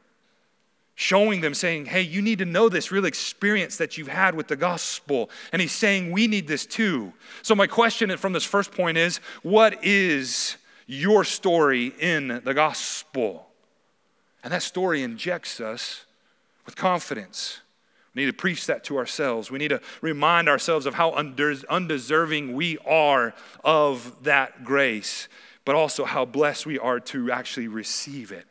showing 0.93 1.41
them, 1.41 1.55
saying, 1.55 1.87
Hey, 1.87 2.01
you 2.01 2.21
need 2.21 2.37
to 2.37 2.45
know 2.45 2.69
this 2.69 2.91
real 2.91 3.05
experience 3.05 3.77
that 3.77 3.97
you've 3.97 4.07
had 4.07 4.35
with 4.35 4.49
the 4.49 4.55
gospel. 4.55 5.31
And 5.51 5.63
he's 5.63 5.71
saying, 5.71 6.11
We 6.11 6.27
need 6.27 6.47
this 6.47 6.67
too. 6.67 7.11
So, 7.41 7.55
my 7.55 7.65
question 7.65 8.15
from 8.17 8.33
this 8.33 8.45
first 8.45 8.71
point 8.71 8.99
is, 8.99 9.17
What 9.41 9.83
is 9.83 10.57
your 10.85 11.23
story 11.23 11.87
in 11.99 12.41
the 12.45 12.53
gospel? 12.53 12.96
And 14.43 14.53
that 14.53 14.63
story 14.63 15.03
injects 15.03 15.59
us 15.59 16.05
with 16.65 16.75
confidence. 16.75 17.61
We 18.13 18.23
need 18.23 18.31
to 18.31 18.37
preach 18.37 18.65
that 18.65 18.83
to 18.85 18.97
ourselves. 18.97 19.51
We 19.51 19.59
need 19.59 19.67
to 19.69 19.81
remind 20.01 20.49
ourselves 20.49 20.85
of 20.85 20.95
how 20.95 21.11
undeserving 21.11 22.55
we 22.55 22.77
are 22.79 23.35
of 23.63 24.23
that 24.23 24.63
grace, 24.63 25.27
but 25.65 25.75
also 25.75 26.05
how 26.05 26.25
blessed 26.25 26.65
we 26.65 26.79
are 26.79 26.99
to 26.99 27.31
actually 27.31 27.67
receive 27.67 28.31
it. 28.31 28.45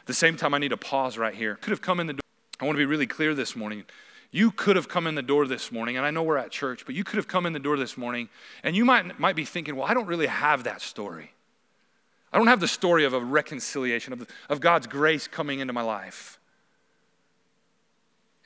At 0.00 0.06
the 0.06 0.14
same 0.14 0.36
time, 0.36 0.54
I 0.54 0.58
need 0.58 0.68
to 0.70 0.76
pause 0.76 1.16
right 1.16 1.34
here. 1.34 1.54
Could 1.56 1.70
have 1.70 1.80
come 1.80 2.00
in 2.00 2.06
the 2.06 2.14
door. 2.14 2.20
I 2.60 2.64
want 2.64 2.76
to 2.76 2.80
be 2.80 2.86
really 2.86 3.06
clear 3.06 3.34
this 3.34 3.54
morning. 3.54 3.84
You 4.30 4.50
could 4.50 4.76
have 4.76 4.88
come 4.88 5.06
in 5.06 5.14
the 5.14 5.22
door 5.22 5.46
this 5.46 5.72
morning, 5.72 5.96
and 5.96 6.04
I 6.04 6.10
know 6.10 6.22
we're 6.22 6.36
at 6.36 6.50
church, 6.50 6.84
but 6.84 6.94
you 6.94 7.02
could 7.02 7.16
have 7.16 7.28
come 7.28 7.46
in 7.46 7.54
the 7.54 7.58
door 7.58 7.78
this 7.78 7.96
morning, 7.96 8.28
and 8.62 8.76
you 8.76 8.84
might, 8.84 9.18
might 9.18 9.36
be 9.36 9.44
thinking, 9.46 9.74
well, 9.74 9.86
I 9.86 9.94
don't 9.94 10.06
really 10.06 10.26
have 10.26 10.64
that 10.64 10.82
story. 10.82 11.32
I 12.32 12.38
don't 12.38 12.46
have 12.46 12.60
the 12.60 12.68
story 12.68 13.04
of 13.04 13.14
a 13.14 13.20
reconciliation, 13.20 14.12
of, 14.12 14.26
of 14.48 14.60
God's 14.60 14.86
grace 14.86 15.26
coming 15.26 15.60
into 15.60 15.72
my 15.72 15.82
life. 15.82 16.38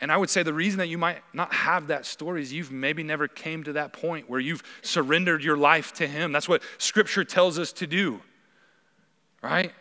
And 0.01 0.11
I 0.11 0.17
would 0.17 0.31
say 0.31 0.43
the 0.43 0.53
reason 0.53 0.79
that 0.79 0.89
you 0.89 0.99
might 0.99 1.19
not 1.33 1.53
have 1.55 1.87
that 1.87 2.05
story 2.07 2.43
is 2.43 2.53
you've 2.53 2.73
maybe 2.73 3.05
never 3.05 3.29
came 3.29 3.63
to 3.65 3.75
that 3.75 3.93
point 3.93 4.29
where 4.29 4.41
you've 4.41 4.63
surrendered 4.83 5.45
your 5.45 5.57
life 5.57 5.93
to 5.95 6.09
Him. 6.09 6.33
That's 6.33 6.49
what 6.49 6.63
Scripture 6.79 7.23
tells 7.23 7.57
us 7.57 7.73
to 7.75 7.87
do, 7.87 8.21
right? 9.43 9.73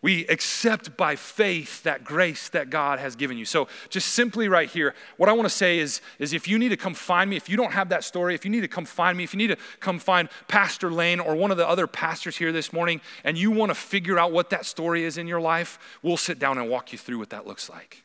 We 0.00 0.26
accept 0.28 0.96
by 0.96 1.16
faith 1.16 1.82
that 1.82 2.04
grace 2.04 2.48
that 2.50 2.70
God 2.70 3.00
has 3.00 3.16
given 3.16 3.36
you. 3.36 3.44
So, 3.44 3.66
just 3.88 4.08
simply 4.12 4.48
right 4.48 4.68
here, 4.68 4.94
what 5.16 5.28
I 5.28 5.32
want 5.32 5.46
to 5.46 5.54
say 5.54 5.80
is, 5.80 6.00
is 6.20 6.32
if 6.32 6.46
you 6.46 6.56
need 6.56 6.68
to 6.68 6.76
come 6.76 6.94
find 6.94 7.28
me, 7.28 7.36
if 7.36 7.48
you 7.48 7.56
don't 7.56 7.72
have 7.72 7.88
that 7.88 8.04
story, 8.04 8.36
if 8.36 8.44
you 8.44 8.50
need 8.50 8.60
to 8.60 8.68
come 8.68 8.84
find 8.84 9.18
me, 9.18 9.24
if 9.24 9.34
you 9.34 9.38
need 9.38 9.48
to 9.48 9.56
come 9.80 9.98
find 9.98 10.28
Pastor 10.46 10.92
Lane 10.92 11.18
or 11.18 11.34
one 11.34 11.50
of 11.50 11.56
the 11.56 11.68
other 11.68 11.88
pastors 11.88 12.36
here 12.36 12.52
this 12.52 12.72
morning, 12.72 13.00
and 13.24 13.36
you 13.36 13.50
want 13.50 13.70
to 13.70 13.74
figure 13.74 14.20
out 14.20 14.30
what 14.30 14.50
that 14.50 14.64
story 14.66 15.02
is 15.02 15.18
in 15.18 15.26
your 15.26 15.40
life, 15.40 15.80
we'll 16.02 16.16
sit 16.16 16.38
down 16.38 16.58
and 16.58 16.70
walk 16.70 16.92
you 16.92 16.98
through 16.98 17.18
what 17.18 17.30
that 17.30 17.44
looks 17.44 17.68
like. 17.68 18.04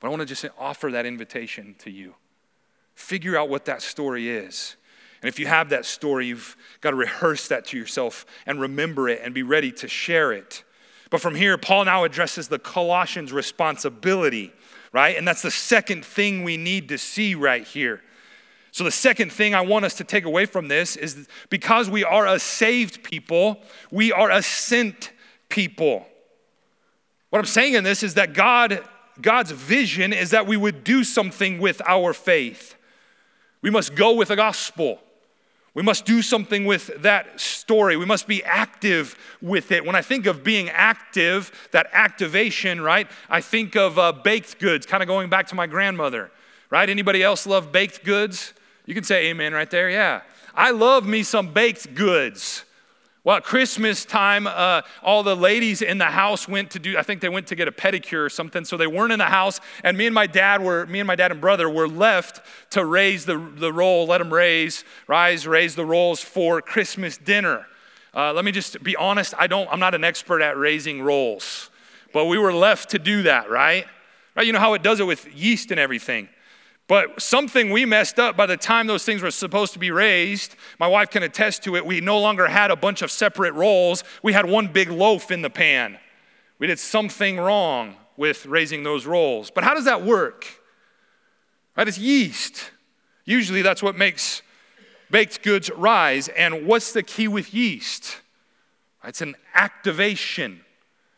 But 0.00 0.06
I 0.06 0.10
want 0.10 0.20
to 0.20 0.26
just 0.26 0.46
offer 0.58 0.90
that 0.92 1.04
invitation 1.04 1.74
to 1.80 1.90
you. 1.90 2.14
Figure 2.94 3.36
out 3.36 3.50
what 3.50 3.66
that 3.66 3.82
story 3.82 4.30
is. 4.30 4.76
And 5.20 5.28
if 5.28 5.38
you 5.38 5.46
have 5.46 5.68
that 5.68 5.84
story, 5.84 6.26
you've 6.26 6.56
got 6.80 6.90
to 6.90 6.96
rehearse 6.96 7.48
that 7.48 7.66
to 7.66 7.78
yourself 7.78 8.26
and 8.46 8.60
remember 8.60 9.08
it 9.08 9.20
and 9.22 9.32
be 9.32 9.42
ready 9.42 9.70
to 9.72 9.88
share 9.88 10.32
it. 10.32 10.64
But 11.12 11.20
from 11.20 11.34
here, 11.34 11.58
Paul 11.58 11.84
now 11.84 12.04
addresses 12.04 12.48
the 12.48 12.58
Colossians' 12.58 13.34
responsibility, 13.34 14.50
right? 14.92 15.14
And 15.14 15.28
that's 15.28 15.42
the 15.42 15.50
second 15.50 16.06
thing 16.06 16.42
we 16.42 16.56
need 16.56 16.88
to 16.88 16.96
see 16.96 17.34
right 17.34 17.64
here. 17.64 18.00
So, 18.70 18.82
the 18.82 18.90
second 18.90 19.30
thing 19.30 19.54
I 19.54 19.60
want 19.60 19.84
us 19.84 19.92
to 19.96 20.04
take 20.04 20.24
away 20.24 20.46
from 20.46 20.68
this 20.68 20.96
is 20.96 21.28
because 21.50 21.90
we 21.90 22.02
are 22.02 22.26
a 22.26 22.38
saved 22.38 23.04
people, 23.04 23.60
we 23.90 24.10
are 24.10 24.30
a 24.30 24.40
sent 24.40 25.12
people. 25.50 26.06
What 27.28 27.40
I'm 27.40 27.44
saying 27.44 27.74
in 27.74 27.84
this 27.84 28.02
is 28.02 28.14
that 28.14 28.32
God, 28.32 28.82
God's 29.20 29.50
vision 29.50 30.14
is 30.14 30.30
that 30.30 30.46
we 30.46 30.56
would 30.56 30.82
do 30.82 31.04
something 31.04 31.58
with 31.58 31.82
our 31.86 32.14
faith. 32.14 32.74
We 33.60 33.68
must 33.68 33.94
go 33.94 34.14
with 34.14 34.28
the 34.28 34.36
gospel. 34.36 34.98
We 35.74 35.82
must 35.82 36.04
do 36.04 36.20
something 36.20 36.66
with 36.66 36.90
that 37.02 37.40
story. 37.40 37.96
We 37.96 38.04
must 38.04 38.26
be 38.26 38.44
active 38.44 39.16
with 39.40 39.72
it. 39.72 39.86
When 39.86 39.96
I 39.96 40.02
think 40.02 40.26
of 40.26 40.44
being 40.44 40.68
active, 40.68 41.50
that 41.72 41.88
activation, 41.92 42.80
right? 42.82 43.10
I 43.30 43.40
think 43.40 43.74
of 43.74 43.98
uh, 43.98 44.12
baked 44.12 44.58
goods, 44.58 44.84
kind 44.84 45.02
of 45.02 45.06
going 45.06 45.30
back 45.30 45.46
to 45.48 45.54
my 45.54 45.66
grandmother, 45.66 46.30
right? 46.68 46.88
Anybody 46.88 47.22
else 47.22 47.46
love 47.46 47.72
baked 47.72 48.04
goods? 48.04 48.52
You 48.84 48.94
can 48.94 49.04
say 49.04 49.28
amen 49.28 49.54
right 49.54 49.70
there. 49.70 49.88
Yeah. 49.88 50.20
I 50.54 50.72
love 50.72 51.06
me 51.06 51.22
some 51.22 51.54
baked 51.54 51.94
goods. 51.94 52.64
Well, 53.24 53.36
at 53.36 53.44
Christmas 53.44 54.04
time, 54.04 54.48
uh, 54.48 54.82
all 55.00 55.22
the 55.22 55.36
ladies 55.36 55.80
in 55.80 55.98
the 55.98 56.06
house 56.06 56.48
went 56.48 56.72
to 56.72 56.80
do, 56.80 56.98
I 56.98 57.04
think 57.04 57.20
they 57.20 57.28
went 57.28 57.46
to 57.48 57.54
get 57.54 57.68
a 57.68 57.72
pedicure 57.72 58.24
or 58.24 58.28
something, 58.28 58.64
so 58.64 58.76
they 58.76 58.88
weren't 58.88 59.12
in 59.12 59.20
the 59.20 59.26
house. 59.26 59.60
And 59.84 59.96
me 59.96 60.06
and 60.06 60.14
my 60.14 60.26
dad 60.26 60.60
were, 60.60 60.86
me 60.86 60.98
and 60.98 61.06
my 61.06 61.14
dad 61.14 61.30
and 61.30 61.40
brother 61.40 61.70
were 61.70 61.86
left 61.86 62.40
to 62.70 62.84
raise 62.84 63.24
the, 63.24 63.38
the 63.38 63.72
roll, 63.72 64.06
let 64.08 64.18
them 64.18 64.34
raise, 64.34 64.82
rise, 65.06 65.46
raise 65.46 65.76
the 65.76 65.86
rolls 65.86 66.20
for 66.20 66.60
Christmas 66.60 67.16
dinner. 67.16 67.64
Uh, 68.12 68.32
let 68.32 68.44
me 68.44 68.50
just 68.50 68.82
be 68.82 68.96
honest, 68.96 69.34
I 69.38 69.46
don't, 69.46 69.68
I'm 69.70 69.80
not 69.80 69.94
an 69.94 70.02
expert 70.02 70.42
at 70.42 70.56
raising 70.56 71.00
rolls, 71.00 71.70
but 72.12 72.24
we 72.24 72.38
were 72.38 72.52
left 72.52 72.90
to 72.90 72.98
do 72.98 73.22
that, 73.22 73.48
right? 73.48 73.86
Right? 74.34 74.46
You 74.46 74.52
know 74.52 74.58
how 74.58 74.74
it 74.74 74.82
does 74.82 74.98
it 74.98 75.06
with 75.06 75.32
yeast 75.32 75.70
and 75.70 75.78
everything. 75.78 76.28
But 76.88 77.22
something 77.22 77.70
we 77.70 77.86
messed 77.86 78.18
up 78.18 78.36
by 78.36 78.46
the 78.46 78.56
time 78.56 78.86
those 78.86 79.04
things 79.04 79.22
were 79.22 79.30
supposed 79.30 79.72
to 79.72 79.78
be 79.78 79.90
raised, 79.90 80.56
my 80.78 80.86
wife 80.86 81.10
can 81.10 81.22
attest 81.22 81.62
to 81.64 81.76
it. 81.76 81.86
We 81.86 82.00
no 82.00 82.18
longer 82.18 82.48
had 82.48 82.70
a 82.70 82.76
bunch 82.76 83.02
of 83.02 83.10
separate 83.10 83.54
rolls, 83.54 84.04
we 84.22 84.32
had 84.32 84.46
one 84.46 84.68
big 84.68 84.90
loaf 84.90 85.30
in 85.30 85.42
the 85.42 85.50
pan. 85.50 85.98
We 86.58 86.66
did 86.66 86.78
something 86.78 87.38
wrong 87.38 87.96
with 88.16 88.46
raising 88.46 88.82
those 88.82 89.06
rolls. 89.06 89.50
But 89.50 89.64
how 89.64 89.74
does 89.74 89.86
that 89.86 90.04
work? 90.04 90.46
Right? 91.76 91.88
It's 91.88 91.98
yeast. 91.98 92.70
Usually 93.24 93.62
that's 93.62 93.82
what 93.82 93.96
makes 93.96 94.42
baked 95.10 95.42
goods 95.42 95.70
rise. 95.70 96.28
And 96.28 96.66
what's 96.66 96.92
the 96.92 97.02
key 97.02 97.28
with 97.28 97.54
yeast? 97.54 98.18
It's 99.04 99.20
an 99.20 99.34
activation. 99.54 100.64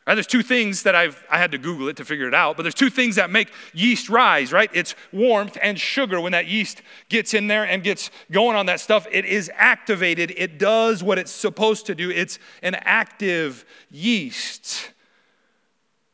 Right, 0.06 0.14
there's 0.14 0.26
two 0.26 0.42
things 0.42 0.82
that 0.82 0.94
I've 0.94 1.24
I 1.30 1.38
had 1.38 1.52
to 1.52 1.58
Google 1.58 1.88
it 1.88 1.96
to 1.96 2.04
figure 2.04 2.28
it 2.28 2.34
out, 2.34 2.56
but 2.56 2.62
there's 2.62 2.74
two 2.74 2.90
things 2.90 3.16
that 3.16 3.30
make 3.30 3.50
yeast 3.72 4.10
rise, 4.10 4.52
right? 4.52 4.68
It's 4.74 4.94
warmth 5.12 5.56
and 5.62 5.80
sugar. 5.80 6.20
When 6.20 6.32
that 6.32 6.46
yeast 6.46 6.82
gets 7.08 7.32
in 7.32 7.46
there 7.46 7.64
and 7.64 7.82
gets 7.82 8.10
going 8.30 8.54
on 8.54 8.66
that 8.66 8.80
stuff, 8.80 9.06
it 9.10 9.24
is 9.24 9.50
activated. 9.54 10.34
It 10.36 10.58
does 10.58 11.02
what 11.02 11.18
it's 11.18 11.32
supposed 11.32 11.86
to 11.86 11.94
do. 11.94 12.10
It's 12.10 12.38
an 12.62 12.74
active 12.74 13.64
yeast. 13.90 14.90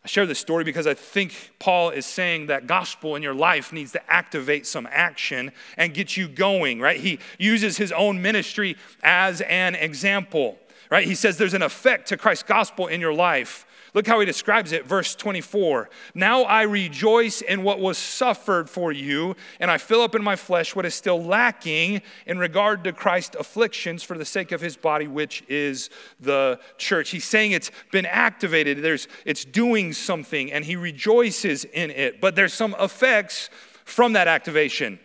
I 0.04 0.08
share 0.08 0.24
this 0.24 0.38
story 0.38 0.62
because 0.62 0.86
I 0.86 0.94
think 0.94 1.50
Paul 1.58 1.90
is 1.90 2.06
saying 2.06 2.46
that 2.46 2.68
gospel 2.68 3.16
in 3.16 3.24
your 3.24 3.34
life 3.34 3.72
needs 3.72 3.90
to 3.92 4.10
activate 4.10 4.68
some 4.68 4.88
action 4.90 5.50
and 5.76 5.92
get 5.92 6.16
you 6.16 6.28
going, 6.28 6.80
right? 6.80 7.00
He 7.00 7.18
uses 7.40 7.76
his 7.76 7.90
own 7.90 8.22
ministry 8.22 8.76
as 9.02 9.40
an 9.42 9.74
example, 9.74 10.58
right? 10.90 11.06
He 11.06 11.16
says 11.16 11.38
there's 11.38 11.54
an 11.54 11.62
effect 11.62 12.08
to 12.10 12.16
Christ's 12.16 12.44
gospel 12.44 12.86
in 12.86 13.00
your 13.00 13.12
life 13.12 13.66
Look 13.92 14.06
how 14.06 14.20
he 14.20 14.26
describes 14.26 14.70
it, 14.72 14.86
verse 14.86 15.14
24. 15.16 15.90
Now 16.14 16.42
I 16.42 16.62
rejoice 16.62 17.40
in 17.42 17.64
what 17.64 17.80
was 17.80 17.98
suffered 17.98 18.70
for 18.70 18.92
you, 18.92 19.34
and 19.58 19.70
I 19.70 19.78
fill 19.78 20.00
up 20.00 20.14
in 20.14 20.22
my 20.22 20.36
flesh 20.36 20.76
what 20.76 20.86
is 20.86 20.94
still 20.94 21.22
lacking 21.22 22.02
in 22.26 22.38
regard 22.38 22.84
to 22.84 22.92
Christ's 22.92 23.36
afflictions 23.36 24.02
for 24.02 24.16
the 24.16 24.24
sake 24.24 24.52
of 24.52 24.60
his 24.60 24.76
body, 24.76 25.08
which 25.08 25.42
is 25.48 25.90
the 26.20 26.60
church. 26.78 27.10
He's 27.10 27.24
saying 27.24 27.52
it's 27.52 27.72
been 27.90 28.06
activated, 28.06 28.82
There's, 28.82 29.08
it's 29.24 29.44
doing 29.44 29.92
something, 29.92 30.52
and 30.52 30.64
he 30.64 30.76
rejoices 30.76 31.64
in 31.64 31.90
it. 31.90 32.20
But 32.20 32.36
there's 32.36 32.54
some 32.54 32.76
effects 32.78 33.50
from 33.84 34.12
that 34.12 34.28
activation. 34.28 35.00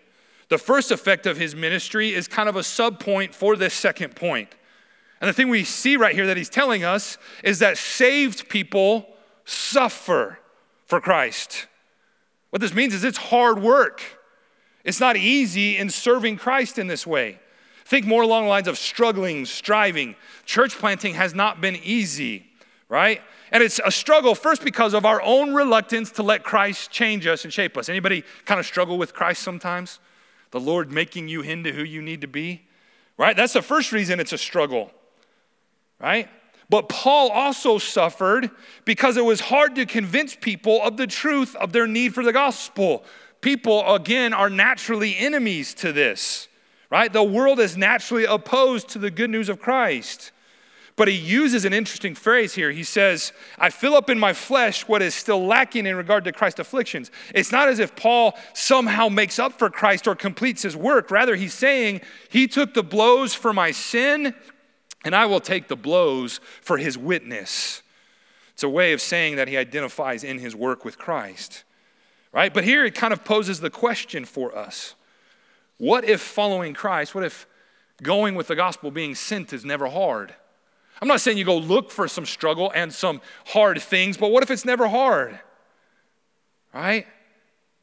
The 0.49 0.57
first 0.59 0.91
effect 0.91 1.25
of 1.25 1.37
his 1.37 1.55
ministry 1.55 2.13
is 2.13 2.27
kind 2.27 2.47
of 2.47 2.55
a 2.55 2.63
sub 2.63 2.99
point 2.99 3.33
for 3.33 3.55
this 3.55 3.73
second 3.73 4.15
point. 4.15 4.53
And 5.21 5.29
the 5.29 5.33
thing 5.33 5.49
we 5.49 5.63
see 5.63 5.97
right 5.97 6.13
here 6.13 6.27
that 6.27 6.37
he's 6.37 6.49
telling 6.49 6.83
us 6.83 7.17
is 7.43 7.59
that 7.59 7.77
saved 7.77 8.49
people 8.49 9.07
suffer 9.45 10.39
for 10.85 10.99
Christ. 10.99 11.67
What 12.49 12.61
this 12.61 12.73
means 12.73 12.93
is 12.93 13.03
it's 13.03 13.17
hard 13.17 13.61
work. 13.61 14.01
It's 14.83 14.99
not 14.99 15.17
easy 15.17 15.77
in 15.77 15.89
serving 15.89 16.37
Christ 16.37 16.77
in 16.77 16.87
this 16.87 17.07
way. 17.07 17.39
Think 17.85 18.05
more 18.05 18.23
along 18.23 18.43
the 18.43 18.49
lines 18.49 18.67
of 18.67 18.77
struggling, 18.77 19.45
striving. 19.45 20.15
Church 20.45 20.75
planting 20.77 21.13
has 21.13 21.33
not 21.33 21.61
been 21.61 21.75
easy, 21.77 22.45
right? 22.89 23.21
And 23.51 23.61
it's 23.63 23.79
a 23.85 23.91
struggle 23.91 24.35
first 24.35 24.63
because 24.63 24.93
of 24.93 25.05
our 25.05 25.21
own 25.21 25.53
reluctance 25.53 26.11
to 26.11 26.23
let 26.23 26.43
Christ 26.43 26.91
change 26.91 27.27
us 27.27 27.43
and 27.43 27.53
shape 27.53 27.77
us. 27.77 27.89
Anybody 27.89 28.23
kind 28.45 28.59
of 28.59 28.65
struggle 28.65 28.97
with 28.97 29.13
Christ 29.13 29.43
sometimes? 29.43 29.99
The 30.51 30.59
Lord 30.59 30.91
making 30.91 31.27
you 31.27 31.41
into 31.41 31.71
who 31.71 31.83
you 31.83 32.01
need 32.01 32.21
to 32.21 32.27
be? 32.27 32.63
Right? 33.17 33.35
That's 33.35 33.53
the 33.53 33.61
first 33.61 33.91
reason 33.91 34.19
it's 34.19 34.33
a 34.33 34.37
struggle 34.37 34.91
right? 35.99 36.29
But 36.69 36.89
Paul 36.89 37.29
also 37.29 37.77
suffered 37.77 38.49
because 38.85 39.17
it 39.17 39.25
was 39.25 39.39
hard 39.39 39.75
to 39.75 39.85
convince 39.85 40.35
people 40.35 40.81
of 40.81 40.97
the 40.97 41.07
truth 41.07 41.55
of 41.57 41.73
their 41.73 41.87
need 41.87 42.13
for 42.13 42.23
the 42.23 42.33
gospel. 42.33 43.03
People, 43.41 43.93
again, 43.93 44.33
are 44.33 44.49
naturally 44.49 45.15
enemies 45.17 45.73
to 45.75 45.93
this, 45.93 46.47
right? 46.89 47.13
The 47.13 47.23
world 47.23 47.59
is 47.59 47.77
naturally 47.77 48.25
opposed 48.25 48.89
to 48.89 48.99
the 48.99 49.11
good 49.11 49.29
news 49.29 49.49
of 49.49 49.59
Christ. 49.59 50.31
But 50.97 51.09
he 51.09 51.13
uses 51.13 51.65
an 51.65 51.73
interesting 51.73 52.15
phrase 52.15 52.55
here. 52.55 52.71
He 52.71 52.83
says, 52.83 53.33
I 53.59 53.69
fill 53.69 53.95
up 53.95 54.09
in 54.09 54.17
my 54.17 54.31
flesh 54.31 54.87
what 54.87 55.01
is 55.01 55.13
still 55.13 55.45
lacking 55.45 55.85
in 55.85 55.95
regard 55.97 56.23
to 56.23 56.31
Christ's 56.31 56.61
afflictions. 56.61 57.11
It's 57.33 57.51
not 57.51 57.67
as 57.67 57.79
if 57.79 57.97
Paul 57.97 58.37
somehow 58.53 59.09
makes 59.09 59.37
up 59.37 59.59
for 59.59 59.69
Christ 59.69 60.07
or 60.07 60.15
completes 60.15 60.61
his 60.61 60.75
work. 60.75 61.11
Rather, 61.11 61.35
he's 61.35 61.53
saying, 61.53 61.99
He 62.29 62.47
took 62.47 62.73
the 62.73 62.81
blows 62.81 63.35
for 63.35 63.51
my 63.51 63.71
sin 63.71 64.33
and 65.05 65.15
I 65.15 65.27
will 65.27 65.39
take 65.39 65.67
the 65.69 65.75
blows 65.75 66.41
for 66.61 66.77
his 66.77 66.97
witness. 66.97 67.83
It's 68.53 68.63
a 68.63 68.69
way 68.69 68.91
of 68.91 68.99
saying 68.99 69.35
that 69.37 69.47
he 69.47 69.55
identifies 69.55 70.23
in 70.23 70.39
his 70.39 70.55
work 70.55 70.83
with 70.83 70.97
Christ, 70.97 71.63
right? 72.33 72.53
But 72.53 72.63
here 72.63 72.83
it 72.83 72.95
kind 72.95 73.13
of 73.13 73.23
poses 73.23 73.61
the 73.61 73.69
question 73.69 74.25
for 74.25 74.57
us 74.57 74.95
what 75.77 76.05
if 76.05 76.21
following 76.21 76.73
Christ, 76.73 77.13
what 77.13 77.25
if 77.25 77.45
going 78.01 78.35
with 78.35 78.47
the 78.47 78.55
gospel 78.55 78.91
being 78.91 79.13
sent 79.13 79.53
is 79.53 79.65
never 79.65 79.87
hard? 79.87 80.33
I'm 81.01 81.07
not 81.07 81.19
saying 81.19 81.37
you 81.37 81.43
go 81.43 81.57
look 81.57 81.91
for 81.91 82.07
some 82.07 82.25
struggle 82.25 82.71
and 82.73 82.93
some 82.93 83.21
hard 83.47 83.81
things, 83.81 84.15
but 84.15 84.31
what 84.31 84.41
if 84.41 84.49
it's 84.49 84.63
never 84.63 84.87
hard? 84.87 85.37
Right? 86.73 87.05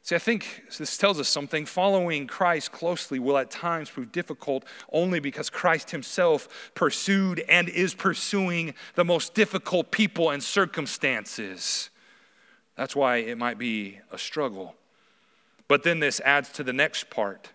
See, 0.05 0.15
I 0.15 0.19
think 0.19 0.63
this 0.77 0.97
tells 0.97 1.17
us 1.17 1.29
something. 1.29 1.65
Following 1.65 2.27
Christ 2.27 2.73
closely 2.73 3.19
will 3.19 3.37
at 3.37 3.49
times 3.49 3.89
prove 3.89 4.11
difficult 4.11 4.65
only 4.91 5.21
because 5.21 5.49
Christ 5.49 5.91
himself 5.91 6.71
pursued 6.75 7.39
and 7.47 7.69
is 7.69 7.93
pursuing 7.93 8.73
the 8.95 9.05
most 9.05 9.33
difficult 9.33 9.91
people 9.91 10.29
and 10.29 10.43
circumstances. 10.43 11.89
That's 12.75 12.97
why 12.97 13.17
it 13.17 13.37
might 13.37 13.57
be 13.57 13.99
a 14.11 14.17
struggle. 14.17 14.75
But 15.69 15.83
then 15.83 16.01
this 16.01 16.19
adds 16.25 16.51
to 16.53 16.63
the 16.63 16.73
next 16.73 17.09
part. 17.09 17.51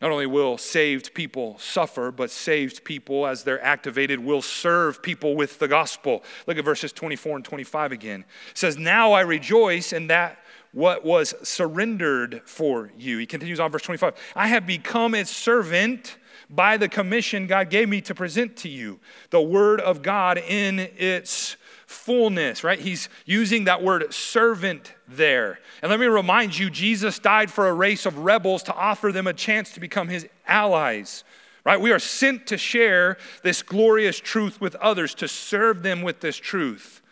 Not 0.00 0.10
only 0.10 0.26
will 0.26 0.58
saved 0.58 1.14
people 1.14 1.58
suffer, 1.58 2.10
but 2.10 2.30
saved 2.32 2.84
people, 2.84 3.24
as 3.24 3.44
they're 3.44 3.62
activated, 3.62 4.18
will 4.18 4.42
serve 4.42 5.00
people 5.00 5.36
with 5.36 5.60
the 5.60 5.68
gospel. 5.68 6.24
Look 6.48 6.58
at 6.58 6.64
verses 6.64 6.92
24 6.92 7.36
and 7.36 7.44
25 7.44 7.92
again. 7.92 8.24
It 8.50 8.58
says, 8.58 8.76
Now 8.76 9.12
I 9.12 9.20
rejoice 9.20 9.92
in 9.92 10.08
that 10.08 10.38
what 10.72 11.04
was 11.04 11.34
surrendered 11.42 12.42
for 12.44 12.90
you. 12.98 13.18
He 13.18 13.26
continues 13.26 13.60
on, 13.60 13.70
verse 13.70 13.82
25 13.82 14.14
I 14.34 14.48
have 14.48 14.66
become 14.66 15.14
its 15.14 15.30
servant 15.30 16.16
by 16.50 16.76
the 16.76 16.88
commission 16.88 17.46
God 17.46 17.70
gave 17.70 17.88
me 17.88 18.00
to 18.02 18.14
present 18.14 18.56
to 18.58 18.68
you 18.68 19.00
the 19.30 19.40
word 19.40 19.80
of 19.80 20.02
God 20.02 20.38
in 20.38 20.78
its 20.96 21.56
fullness, 21.86 22.64
right? 22.64 22.78
He's 22.78 23.08
using 23.24 23.64
that 23.64 23.82
word 23.82 24.12
servant 24.12 24.92
there. 25.06 25.58
And 25.82 25.90
let 25.90 25.98
me 25.98 26.06
remind 26.06 26.56
you, 26.56 26.70
Jesus 26.70 27.18
died 27.18 27.50
for 27.50 27.68
a 27.68 27.72
race 27.72 28.04
of 28.06 28.18
rebels 28.18 28.62
to 28.64 28.74
offer 28.74 29.10
them 29.10 29.26
a 29.26 29.32
chance 29.32 29.72
to 29.72 29.80
become 29.80 30.08
his 30.08 30.26
allies. 30.46 31.24
Right? 31.64 31.80
We 31.80 31.92
are 31.92 31.98
sent 31.98 32.46
to 32.48 32.58
share 32.58 33.18
this 33.42 33.62
glorious 33.62 34.18
truth 34.20 34.60
with 34.60 34.74
others, 34.76 35.14
to 35.16 35.28
serve 35.28 35.82
them 35.82 36.02
with 36.02 36.20
this 36.20 36.36
truth. 36.36 37.02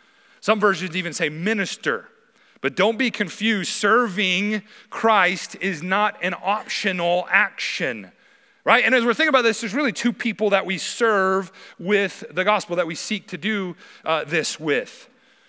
Some 0.40 0.60
versions 0.60 0.96
even 0.96 1.12
say 1.12 1.28
minister. 1.28 2.08
But 2.60 2.76
don't 2.76 2.98
be 2.98 3.10
confused. 3.10 3.70
Serving 3.70 4.62
Christ 4.90 5.56
is 5.60 5.82
not 5.82 6.18
an 6.22 6.34
optional 6.42 7.26
action, 7.30 8.10
right? 8.64 8.84
And 8.84 8.94
as 8.94 9.04
we're 9.04 9.14
thinking 9.14 9.28
about 9.28 9.42
this, 9.42 9.60
there's 9.60 9.74
really 9.74 9.92
two 9.92 10.12
people 10.12 10.50
that 10.50 10.66
we 10.66 10.78
serve 10.78 11.52
with 11.78 12.24
the 12.30 12.44
gospel, 12.44 12.76
that 12.76 12.86
we 12.86 12.94
seek 12.94 13.28
to 13.28 13.38
do 13.38 13.76
uh, 14.04 14.24
this 14.24 14.58
with. 14.58 15.08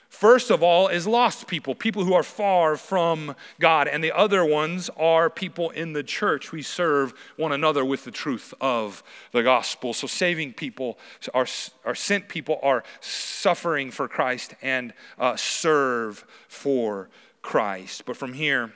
First 0.10 0.52
of 0.52 0.63
all, 0.63 0.88
is 0.88 1.06
lost 1.06 1.48
people, 1.48 1.76
people 1.76 2.04
who 2.04 2.13
are 2.13 2.24
far 2.24 2.78
from 2.78 3.36
God. 3.60 3.88
And 3.88 4.04
the 4.04 4.13
other 4.15 4.46
ones 4.46 4.89
are 4.98 5.30
people 5.30 5.70
in 5.72 5.93
the 5.93 6.04
church. 6.04 6.52
We 6.52 6.62
serve 6.62 7.13
one 7.36 7.52
another 7.52 7.84
with 7.84 8.04
the 8.04 8.12
truth 8.12 8.54
of 8.62 9.04
the 9.32 9.43
gospel. 9.43 9.93
So, 9.93 10.08
saving 10.08 10.54
people, 10.54 10.98
our, 11.34 11.46
our 11.86 11.96
sent 11.96 12.30
people 12.30 12.60
are 12.63 12.84
suffering 13.02 13.91
for 13.91 14.08
Christ 14.08 14.56
and 14.62 14.93
uh, 15.20 15.36
serve 15.36 16.26
for 16.48 17.10
Christ. 17.41 18.06
But 18.06 18.17
from 18.17 18.34
here, 18.34 18.74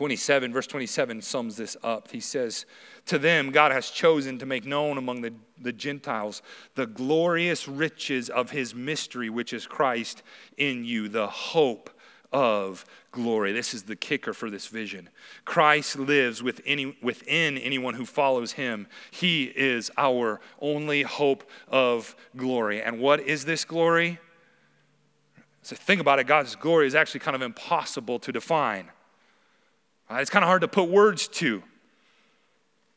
27, 0.00 0.50
verse 0.50 0.66
27 0.66 1.20
sums 1.20 1.58
this 1.58 1.76
up. 1.82 2.10
He 2.10 2.20
says, 2.20 2.64
To 3.04 3.18
them, 3.18 3.50
God 3.50 3.70
has 3.70 3.90
chosen 3.90 4.38
to 4.38 4.46
make 4.46 4.64
known 4.64 4.96
among 4.96 5.20
the, 5.20 5.34
the 5.60 5.74
Gentiles 5.74 6.40
the 6.74 6.86
glorious 6.86 7.68
riches 7.68 8.30
of 8.30 8.50
his 8.50 8.74
mystery, 8.74 9.28
which 9.28 9.52
is 9.52 9.66
Christ 9.66 10.22
in 10.56 10.86
you, 10.86 11.10
the 11.10 11.26
hope 11.26 11.90
of 12.32 12.86
glory. 13.12 13.52
This 13.52 13.74
is 13.74 13.82
the 13.82 13.94
kicker 13.94 14.32
for 14.32 14.48
this 14.48 14.68
vision. 14.68 15.10
Christ 15.44 15.98
lives 15.98 16.42
with 16.42 16.62
any, 16.64 16.96
within 17.02 17.58
anyone 17.58 17.92
who 17.92 18.06
follows 18.06 18.52
him. 18.52 18.86
He 19.10 19.52
is 19.54 19.90
our 19.98 20.40
only 20.62 21.02
hope 21.02 21.44
of 21.68 22.16
glory. 22.38 22.80
And 22.80 23.00
what 23.00 23.20
is 23.20 23.44
this 23.44 23.66
glory? 23.66 24.18
So 25.60 25.76
think 25.76 26.00
about 26.00 26.18
it 26.20 26.26
God's 26.26 26.56
glory 26.56 26.86
is 26.86 26.94
actually 26.94 27.20
kind 27.20 27.34
of 27.34 27.42
impossible 27.42 28.18
to 28.20 28.32
define. 28.32 28.88
Uh, 30.10 30.16
it's 30.16 30.30
kind 30.30 30.42
of 30.42 30.48
hard 30.48 30.62
to 30.62 30.68
put 30.68 30.88
words 30.88 31.28
to. 31.28 31.62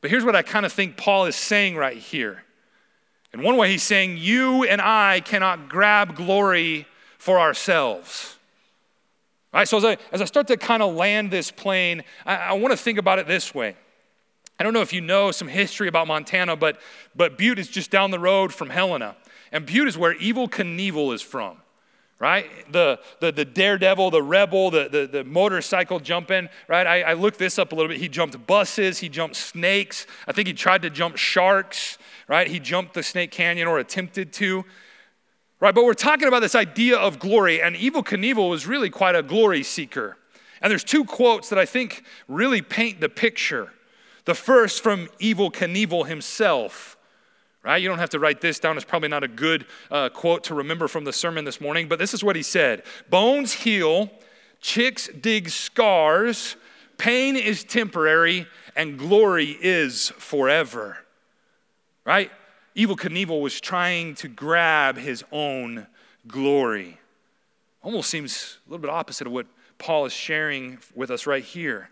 But 0.01 0.09
here's 0.09 0.25
what 0.25 0.35
I 0.35 0.41
kind 0.41 0.65
of 0.65 0.73
think 0.73 0.97
Paul 0.97 1.25
is 1.25 1.35
saying 1.35 1.75
right 1.75 1.97
here. 1.97 2.43
In 3.33 3.43
one 3.43 3.55
way, 3.55 3.71
he's 3.71 3.83
saying, 3.83 4.17
You 4.17 4.63
and 4.63 4.81
I 4.81 5.21
cannot 5.21 5.69
grab 5.69 6.15
glory 6.15 6.87
for 7.19 7.39
ourselves. 7.39 8.37
All 9.53 9.59
right, 9.59 9.67
so 9.67 9.77
as 9.77 9.85
I, 9.85 9.97
as 10.11 10.21
I 10.21 10.25
start 10.25 10.47
to 10.47 10.57
kind 10.57 10.81
of 10.81 10.95
land 10.95 11.29
this 11.29 11.51
plane, 11.51 12.03
I, 12.25 12.35
I 12.35 12.53
want 12.53 12.71
to 12.71 12.77
think 12.77 12.97
about 12.97 13.19
it 13.19 13.27
this 13.27 13.53
way. 13.53 13.75
I 14.59 14.63
don't 14.63 14.73
know 14.73 14.81
if 14.81 14.93
you 14.93 15.01
know 15.01 15.31
some 15.31 15.47
history 15.47 15.87
about 15.87 16.07
Montana, 16.07 16.55
but, 16.55 16.79
but 17.15 17.37
Butte 17.37 17.59
is 17.59 17.67
just 17.67 17.91
down 17.91 18.11
the 18.11 18.19
road 18.19 18.53
from 18.53 18.69
Helena. 18.69 19.15
And 19.51 19.65
Butte 19.65 19.87
is 19.87 19.97
where 19.97 20.15
Evel 20.15 20.49
Knievel 20.49 21.13
is 21.13 21.21
from 21.21 21.57
right? 22.23 22.49
The, 22.71 23.01
the, 23.19 23.33
the 23.33 23.43
daredevil, 23.43 24.11
the 24.11 24.23
rebel, 24.23 24.71
the, 24.71 24.87
the, 24.87 25.07
the 25.07 25.23
motorcycle 25.25 25.99
jumping, 25.99 26.47
right? 26.69 26.87
I, 26.87 27.01
I 27.01 27.13
looked 27.15 27.37
this 27.37 27.59
up 27.59 27.73
a 27.73 27.75
little 27.75 27.89
bit. 27.89 27.99
He 27.99 28.07
jumped 28.07 28.47
buses, 28.47 28.99
he 28.99 29.09
jumped 29.09 29.35
snakes. 29.35 30.07
I 30.25 30.31
think 30.31 30.47
he 30.47 30.53
tried 30.53 30.83
to 30.83 30.89
jump 30.89 31.17
sharks, 31.17 31.97
right? 32.29 32.47
He 32.47 32.59
jumped 32.59 32.93
the 32.93 33.03
Snake 33.03 33.31
Canyon 33.31 33.67
or 33.67 33.77
attempted 33.77 34.31
to, 34.33 34.63
right? 35.59 35.75
But 35.75 35.83
we're 35.83 35.95
talking 35.95 36.29
about 36.29 36.39
this 36.39 36.55
idea 36.55 36.97
of 36.97 37.19
glory, 37.19 37.61
and 37.61 37.75
Evel 37.75 38.05
Knievel 38.05 38.49
was 38.49 38.65
really 38.65 38.89
quite 38.89 39.17
a 39.17 39.21
glory 39.21 39.61
seeker. 39.61 40.15
And 40.61 40.71
there's 40.71 40.85
two 40.85 41.03
quotes 41.03 41.49
that 41.49 41.59
I 41.59 41.65
think 41.65 42.05
really 42.29 42.61
paint 42.61 43.01
the 43.01 43.09
picture. 43.09 43.73
The 44.23 44.33
first 44.33 44.81
from 44.81 45.07
Evel 45.19 45.51
Knievel 45.51 46.07
himself 46.07 46.95
right? 47.63 47.81
You 47.81 47.89
don't 47.89 47.99
have 47.99 48.09
to 48.11 48.19
write 48.19 48.41
this 48.41 48.59
down. 48.59 48.75
It's 48.75 48.85
probably 48.85 49.09
not 49.09 49.23
a 49.23 49.27
good 49.27 49.65
uh, 49.89 50.09
quote 50.09 50.43
to 50.45 50.55
remember 50.55 50.87
from 50.87 51.05
the 51.05 51.13
sermon 51.13 51.45
this 51.45 51.61
morning, 51.61 51.87
but 51.87 51.97
this 51.99 52.13
is 52.13 52.23
what 52.23 52.35
he 52.35 52.43
said 52.43 52.83
Bones 53.09 53.53
heal, 53.53 54.11
chicks 54.61 55.07
dig 55.07 55.49
scars, 55.49 56.55
pain 56.97 57.35
is 57.35 57.63
temporary, 57.63 58.47
and 58.75 58.97
glory 58.97 59.57
is 59.61 60.09
forever, 60.17 60.97
right? 62.05 62.31
Evel 62.75 62.97
Knievel 62.97 63.41
was 63.41 63.61
trying 63.61 64.15
to 64.15 64.27
grab 64.27 64.97
his 64.97 65.23
own 65.31 65.85
glory. 66.27 66.99
Almost 67.83 68.09
seems 68.09 68.57
a 68.65 68.71
little 68.71 68.81
bit 68.81 68.89
opposite 68.89 69.27
of 69.27 69.33
what 69.33 69.45
Paul 69.77 70.05
is 70.05 70.13
sharing 70.13 70.79
with 70.95 71.11
us 71.11 71.27
right 71.27 71.43
here. 71.43 71.89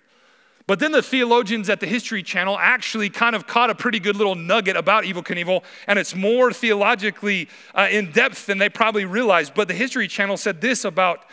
But 0.72 0.80
then 0.80 0.94
the 0.94 1.02
theologians 1.02 1.70
at 1.70 1.82
the 1.82 1.86
History 1.86 2.24
Channel 2.24 2.58
actually 2.58 3.10
kind 3.10 3.36
of 3.36 3.46
caught 3.46 3.70
a 3.70 3.76
pretty 3.76 4.00
good 4.00 4.16
little 4.16 4.36
nugget 4.36 4.78
about 4.78 5.04
Evel 5.04 5.22
Knievel, 5.22 5.66
and 5.86 6.00
it's 6.00 6.16
more 6.16 6.54
theologically 6.54 7.50
uh, 7.76 7.90
in 7.92 8.12
depth 8.12 8.46
than 8.46 8.58
they 8.58 8.70
probably 8.70 9.04
realized. 9.04 9.54
But 9.54 9.68
the 9.68 9.74
History 9.74 10.08
Channel 10.08 10.38
said 10.38 10.62
this 10.62 10.86
about 10.86 11.26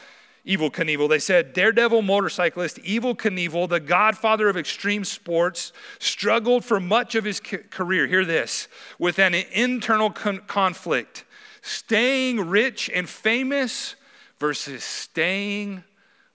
Evel 0.44 0.72
Knievel. 0.72 1.09
They 1.09 1.20
said, 1.20 1.53
Daredevil 1.53 2.03
motorcyclist 2.03 2.79
Evel 2.79 3.16
Knievel, 3.16 3.68
the 3.68 3.79
godfather 3.79 4.48
of 4.48 4.57
extreme 4.57 5.05
sports, 5.05 5.72
struggled 6.01 6.64
for 6.64 6.81
much 6.81 7.14
of 7.14 7.22
his 7.22 7.38
career, 7.38 8.09
hear 8.09 8.24
this, 8.24 8.66
with 8.98 9.20
an 9.20 9.35
internal 9.35 10.11
con- 10.11 10.42
conflict 10.48 11.24
staying 11.62 12.40
rich 12.40 12.90
and 12.92 13.09
famous 13.09 13.94
versus 14.40 14.83
staying 14.83 15.85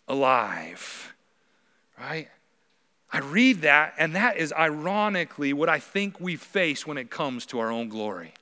alive. 0.08 1.13
Right? 2.00 2.30
I 3.13 3.19
read 3.19 3.62
that, 3.62 3.93
and 3.99 4.15
that 4.15 4.38
is 4.38 4.52
ironically 4.52 5.54
what 5.54 5.69
I 5.69 5.78
think 5.78 6.19
we 6.19 6.36
face 6.36 6.88
when 6.88 6.97
it 6.97 7.12
comes 7.12 7.45
to 7.47 7.60
our 7.60 7.71
own 7.71 7.88
glory. 7.88 8.34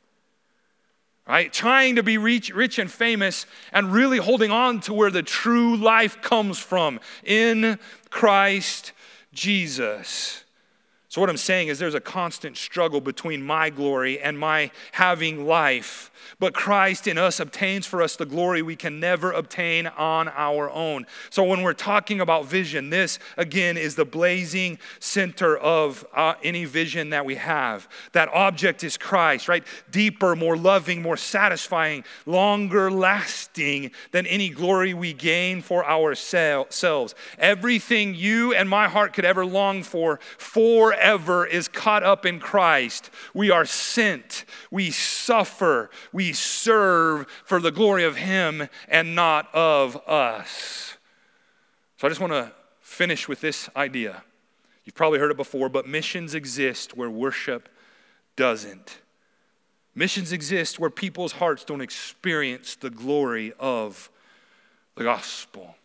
Right? 1.27 1.51
Trying 1.51 1.97
to 1.97 2.03
be 2.03 2.17
rich, 2.17 2.49
rich 2.53 2.79
and 2.79 2.89
famous 2.89 3.45
and 3.73 3.91
really 3.91 4.17
holding 4.17 4.49
on 4.49 4.79
to 4.81 4.93
where 4.93 5.12
the 5.12 5.23
true 5.23 5.75
life 5.75 6.21
comes 6.21 6.57
from 6.57 7.01
in 7.23 7.79
Christ 8.10 8.93
Jesus. 9.34 10.40
So, 11.12 11.19
what 11.19 11.30
I'm 11.30 11.36
saying 11.36 11.67
is 11.67 11.78
there's 11.78 11.93
a 11.93 12.00
constant 12.00 12.56
struggle 12.56 13.02
between 13.02 13.43
my 13.43 13.69
glory 13.69 14.21
and 14.21 14.39
my 14.39 14.71
having 14.93 15.45
life 15.45 16.10
but 16.39 16.54
Christ 16.54 17.08
in 17.08 17.17
us 17.17 17.39
obtains 17.39 17.86
for 17.86 18.02
us 18.02 18.15
the 18.15 18.26
glory 18.26 18.62
we 18.62 18.76
can 18.76 19.00
never 19.00 19.32
obtain 19.32 19.88
on 19.88 20.30
our 20.30 20.69
own. 20.69 21.06
So 21.30 21.43
when 21.43 21.62
we're 21.62 21.74
talking 21.74 22.21
about 22.21 22.45
vision, 22.45 22.89
this 22.89 23.19
again 23.38 23.78
is 23.78 23.95
the 23.95 24.06
blazing 24.06 24.80
center 25.00 25.58
of 25.58 26.06
uh, 26.13 26.36
any 26.43 26.65
vision 26.65 27.12
that 27.12 27.26
we 27.26 27.36
have. 27.36 27.88
That 28.13 28.30
object 28.30 28.84
is 28.84 28.97
Christ, 28.97 29.47
right? 29.47 29.63
Deeper, 29.89 30.36
more 30.36 30.58
loving, 30.58 31.02
more 31.02 31.17
satisfying, 31.17 32.04
longer 32.26 32.91
lasting 32.91 33.91
than 34.12 34.26
any 34.26 34.50
glory 34.50 34.93
we 34.93 35.13
gain 35.13 35.62
for 35.62 35.86
ourselves. 35.86 37.15
Everything 37.38 38.15
you 38.15 38.54
and 38.54 38.69
my 38.69 38.88
heart 38.88 39.13
could 39.13 39.26
ever 39.26 39.45
long 39.45 39.84
for, 39.84 40.19
for 40.38 40.93
forever 41.02 41.48
is 41.48 41.68
caught 41.68 42.04
up 42.04 42.26
in 42.28 42.40
Christ. 42.40 43.10
We 43.34 43.50
are 43.50 43.66
sent, 43.66 44.46
we 44.70 44.92
suffer, 44.92 45.90
we 46.14 46.32
serve 46.32 47.26
for 47.44 47.60
the 47.60 47.72
glory 47.72 48.04
of 48.04 48.18
Him 48.18 48.70
and 48.88 49.16
not 49.16 49.54
of 49.54 49.98
us. 50.08 50.98
So 51.98 52.08
I 52.08 52.10
just 52.10 52.22
want 52.22 52.34
to 52.34 52.52
finish 52.82 53.28
with 53.28 53.42
this 53.42 53.68
idea. 53.76 54.24
You've 54.86 54.96
probably 54.96 55.18
heard 55.18 55.32
it 55.32 55.38
before, 55.38 55.70
but 55.70 55.88
missions 55.88 56.36
exist 56.36 56.96
where 56.96 57.10
worship 57.10 57.68
doesn't. 58.36 59.00
Missions 59.96 60.32
exist 60.32 60.80
where 60.80 60.90
people's 60.92 61.34
hearts 61.34 61.66
don't 61.66 61.82
experience 61.82 62.76
the 62.76 62.92
glory 62.92 63.54
of 63.60 64.10
the 64.96 65.04
gospel. 65.04 65.76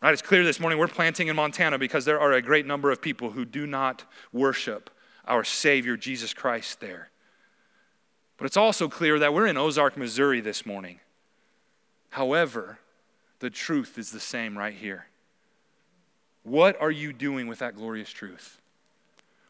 Right? 0.00 0.12
It's 0.12 0.22
clear 0.22 0.44
this 0.44 0.60
morning 0.60 0.78
we're 0.78 0.86
planting 0.86 1.28
in 1.28 1.36
Montana 1.36 1.78
because 1.78 2.04
there 2.04 2.20
are 2.20 2.32
a 2.32 2.42
great 2.42 2.66
number 2.66 2.90
of 2.90 3.02
people 3.02 3.30
who 3.30 3.44
do 3.44 3.66
not 3.66 4.04
worship 4.32 4.90
our 5.26 5.42
Savior 5.42 5.96
Jesus 5.96 6.32
Christ 6.32 6.80
there. 6.80 7.10
But 8.36 8.46
it's 8.46 8.56
also 8.56 8.88
clear 8.88 9.18
that 9.18 9.34
we're 9.34 9.48
in 9.48 9.56
Ozark, 9.56 9.96
Missouri 9.96 10.40
this 10.40 10.64
morning. 10.64 11.00
However, 12.10 12.78
the 13.40 13.50
truth 13.50 13.98
is 13.98 14.10
the 14.10 14.20
same 14.20 14.56
right 14.56 14.74
here. 14.74 15.06
What 16.44 16.80
are 16.80 16.90
you 16.90 17.12
doing 17.12 17.48
with 17.48 17.58
that 17.58 17.74
glorious 17.74 18.10
truth? 18.10 18.60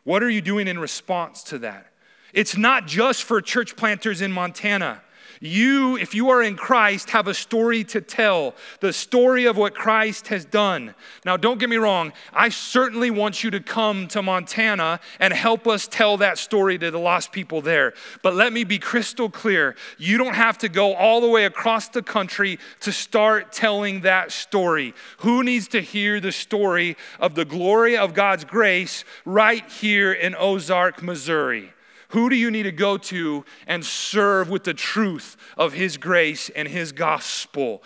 What 0.04 0.22
are 0.22 0.30
you 0.30 0.40
doing 0.40 0.66
in 0.66 0.78
response 0.78 1.42
to 1.44 1.58
that? 1.58 1.92
It's 2.32 2.56
not 2.56 2.86
just 2.86 3.24
for 3.24 3.40
church 3.40 3.76
planters 3.76 4.22
in 4.22 4.32
Montana. 4.32 5.02
You, 5.40 5.96
if 5.96 6.14
you 6.14 6.30
are 6.30 6.42
in 6.42 6.56
Christ, 6.56 7.10
have 7.10 7.28
a 7.28 7.34
story 7.34 7.84
to 7.84 8.00
tell, 8.00 8.54
the 8.80 8.92
story 8.92 9.44
of 9.44 9.56
what 9.56 9.74
Christ 9.74 10.28
has 10.28 10.44
done. 10.44 10.94
Now, 11.24 11.36
don't 11.36 11.58
get 11.58 11.68
me 11.68 11.76
wrong, 11.76 12.12
I 12.32 12.48
certainly 12.48 13.10
want 13.10 13.44
you 13.44 13.50
to 13.50 13.60
come 13.60 14.08
to 14.08 14.22
Montana 14.22 15.00
and 15.20 15.32
help 15.32 15.66
us 15.66 15.86
tell 15.86 16.16
that 16.18 16.38
story 16.38 16.78
to 16.78 16.90
the 16.90 16.98
lost 16.98 17.32
people 17.32 17.60
there. 17.60 17.94
But 18.22 18.34
let 18.34 18.52
me 18.52 18.64
be 18.64 18.78
crystal 18.78 19.30
clear 19.30 19.76
you 19.96 20.18
don't 20.18 20.34
have 20.34 20.58
to 20.58 20.68
go 20.68 20.94
all 20.94 21.20
the 21.20 21.28
way 21.28 21.44
across 21.44 21.88
the 21.88 22.02
country 22.02 22.58
to 22.80 22.92
start 22.92 23.52
telling 23.52 24.00
that 24.00 24.32
story. 24.32 24.94
Who 25.18 25.42
needs 25.44 25.68
to 25.68 25.80
hear 25.80 26.20
the 26.20 26.32
story 26.32 26.96
of 27.20 27.34
the 27.34 27.44
glory 27.44 27.96
of 27.96 28.14
God's 28.14 28.44
grace 28.44 29.04
right 29.24 29.68
here 29.70 30.12
in 30.12 30.34
Ozark, 30.34 31.02
Missouri? 31.02 31.72
Who 32.08 32.30
do 32.30 32.36
you 32.36 32.50
need 32.50 32.62
to 32.62 32.72
go 32.72 32.96
to 32.96 33.44
and 33.66 33.84
serve 33.84 34.48
with 34.48 34.64
the 34.64 34.74
truth 34.74 35.36
of 35.56 35.74
His 35.74 35.96
grace 35.96 36.48
and 36.50 36.66
His 36.66 36.92
gospel? 36.92 37.82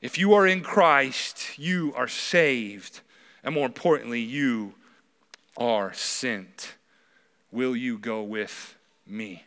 If 0.00 0.16
you 0.16 0.34
are 0.34 0.46
in 0.46 0.60
Christ, 0.60 1.58
you 1.58 1.92
are 1.96 2.06
saved. 2.06 3.00
And 3.42 3.54
more 3.54 3.66
importantly, 3.66 4.20
you 4.20 4.74
are 5.56 5.92
sent. 5.92 6.74
Will 7.50 7.74
you 7.74 7.98
go 7.98 8.22
with 8.22 8.76
me? 9.06 9.44